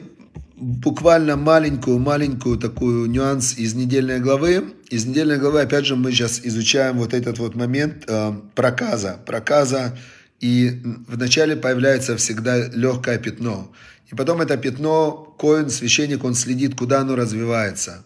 буквально 0.64 1.36
маленькую-маленькую 1.36 2.58
такую 2.58 3.10
нюанс 3.10 3.58
из 3.58 3.74
недельной 3.74 4.20
главы. 4.20 4.74
Из 4.90 5.06
недельной 5.06 5.38
главы, 5.38 5.62
опять 5.62 5.86
же, 5.86 5.96
мы 5.96 6.12
сейчас 6.12 6.40
изучаем 6.44 6.98
вот 6.98 7.14
этот 7.14 7.38
вот 7.40 7.56
момент 7.56 8.06
э, 8.08 8.34
проказа. 8.56 9.20
Проказа, 9.26 9.98
и 10.40 10.82
вначале 11.08 11.58
появляется 11.58 12.16
всегда 12.16 12.68
легкое 12.68 13.18
пятно. 13.18 13.72
И 14.10 14.16
потом 14.16 14.42
это 14.42 14.56
пятно, 14.58 15.36
коин, 15.38 15.70
священник, 15.70 16.24
он 16.24 16.34
следит, 16.34 16.76
куда 16.76 17.02
оно 17.02 17.16
развивается. 17.16 18.04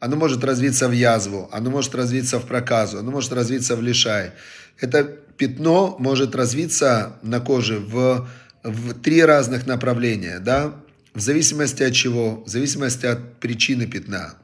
Оно 0.00 0.16
может 0.16 0.42
развиться 0.42 0.88
в 0.88 0.92
язву, 0.92 1.48
оно 1.52 1.70
может 1.70 1.94
развиться 1.94 2.40
в 2.40 2.46
проказу, 2.46 2.98
оно 2.98 3.10
может 3.12 3.32
развиться 3.32 3.76
в 3.76 3.82
лишай. 3.82 4.32
Это 4.80 5.04
пятно 5.04 5.96
может 5.98 6.34
развиться 6.34 7.18
на 7.22 7.38
коже 7.40 7.78
в, 7.78 8.28
в 8.64 8.94
три 8.94 9.22
разных 9.22 9.66
направления, 9.66 10.40
да, 10.40 10.74
в 11.14 11.20
зависимости 11.20 11.82
от 11.82 11.92
чего? 11.92 12.42
В 12.44 12.48
зависимости 12.48 13.06
от 13.06 13.40
причины 13.40 13.86
пятна. 13.86 14.34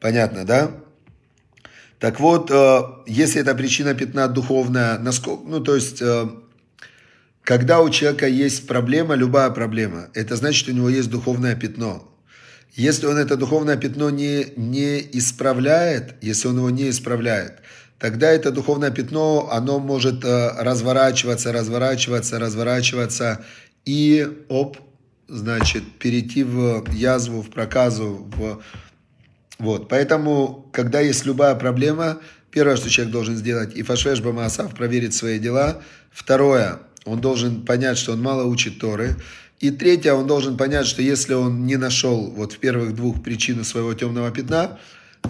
Понятно, 0.00 0.44
да? 0.44 0.70
Так 1.98 2.18
вот, 2.18 2.50
э, 2.50 2.80
если 3.06 3.40
эта 3.40 3.54
причина 3.54 3.94
пятна 3.94 4.26
духовная, 4.26 4.98
насколько, 4.98 5.44
ну 5.46 5.60
то 5.60 5.76
есть, 5.76 6.02
э, 6.02 6.28
когда 7.44 7.80
у 7.80 7.90
человека 7.90 8.26
есть 8.26 8.66
проблема, 8.66 9.14
любая 9.14 9.50
проблема, 9.50 10.08
это 10.14 10.34
значит, 10.34 10.68
у 10.68 10.72
него 10.72 10.88
есть 10.88 11.10
духовное 11.10 11.54
пятно. 11.54 12.08
Если 12.74 13.06
он 13.06 13.18
это 13.18 13.36
духовное 13.36 13.76
пятно 13.76 14.10
не, 14.10 14.46
не 14.56 14.98
исправляет, 15.12 16.14
если 16.22 16.48
он 16.48 16.56
его 16.56 16.70
не 16.70 16.90
исправляет, 16.90 17.60
тогда 17.98 18.32
это 18.32 18.50
духовное 18.50 18.90
пятно, 18.90 19.48
оно 19.52 19.78
может 19.78 20.24
э, 20.24 20.50
разворачиваться, 20.58 21.52
разворачиваться, 21.52 22.38
разворачиваться, 22.38 23.44
и 23.84 24.26
оп, 24.48 24.78
значит, 25.28 25.84
перейти 25.98 26.44
в 26.44 26.84
язву, 26.92 27.42
в 27.42 27.50
проказу, 27.50 28.28
в, 28.36 28.62
Вот, 29.58 29.88
поэтому, 29.88 30.68
когда 30.72 31.00
есть 31.00 31.24
любая 31.24 31.54
проблема, 31.54 32.18
первое, 32.50 32.76
что 32.76 32.90
человек 32.90 33.12
должен 33.12 33.36
сделать, 33.36 33.76
и 33.76 33.82
фашвеш 33.82 34.20
бамаасав, 34.20 34.74
проверить 34.74 35.14
свои 35.14 35.38
дела. 35.38 35.82
Второе, 36.10 36.80
он 37.04 37.20
должен 37.20 37.62
понять, 37.64 37.98
что 37.98 38.12
он 38.12 38.22
мало 38.22 38.44
учит 38.44 38.78
Торы. 38.78 39.16
И 39.60 39.70
третье, 39.70 40.14
он 40.14 40.26
должен 40.26 40.56
понять, 40.56 40.86
что 40.86 41.02
если 41.02 41.34
он 41.34 41.66
не 41.66 41.76
нашел 41.76 42.30
вот 42.30 42.52
в 42.54 42.58
первых 42.58 42.94
двух 42.94 43.22
причину 43.22 43.64
своего 43.64 43.94
темного 43.94 44.30
пятна, 44.32 44.78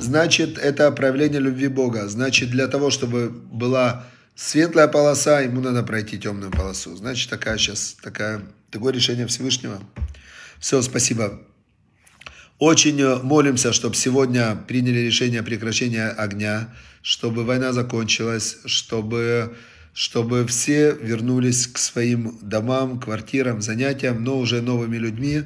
значит, 0.00 0.58
это 0.58 0.90
проявление 0.90 1.40
любви 1.40 1.68
Бога. 1.68 2.08
Значит, 2.08 2.50
для 2.50 2.66
того, 2.66 2.90
чтобы 2.90 3.28
была 3.28 4.06
светлая 4.34 4.88
полоса, 4.88 5.40
ему 5.40 5.60
надо 5.60 5.82
пройти 5.82 6.18
темную 6.18 6.50
полосу. 6.50 6.94
Значит, 6.96 7.30
такая 7.30 7.58
сейчас, 7.58 7.96
такая, 8.02 8.42
такое 8.70 8.92
решение 8.92 9.26
Всевышнего. 9.26 9.80
Все, 10.58 10.80
спасибо. 10.82 11.40
Очень 12.58 13.00
э, 13.00 13.16
молимся, 13.16 13.72
чтобы 13.72 13.96
сегодня 13.96 14.54
приняли 14.68 15.00
решение 15.00 15.42
прекращения 15.42 16.08
огня, 16.08 16.72
чтобы 17.02 17.44
война 17.44 17.72
закончилась, 17.72 18.58
чтобы, 18.66 19.56
чтобы 19.92 20.46
все 20.46 20.92
вернулись 20.92 21.66
к 21.66 21.78
своим 21.78 22.38
домам, 22.40 23.00
квартирам, 23.00 23.60
занятиям, 23.60 24.22
но 24.22 24.38
уже 24.38 24.62
новыми 24.62 24.96
людьми, 24.96 25.42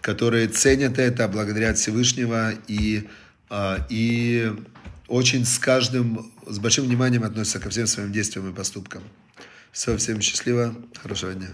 которые 0.00 0.48
ценят 0.48 0.98
это, 0.98 1.28
благодарят 1.28 1.76
Всевышнего 1.76 2.52
и, 2.68 3.06
а, 3.50 3.86
и 3.90 4.50
очень 5.08 5.44
с 5.44 5.58
каждым, 5.58 6.32
с 6.46 6.58
большим 6.58 6.84
вниманием 6.86 7.24
относятся 7.24 7.60
ко 7.60 7.70
всем 7.70 7.86
своим 7.86 8.12
действиям 8.12 8.50
и 8.50 8.54
поступкам. 8.54 9.02
Все, 9.72 9.96
всем 9.96 10.20
счастливо, 10.20 10.74
хорошего 10.94 11.34
дня. 11.34 11.48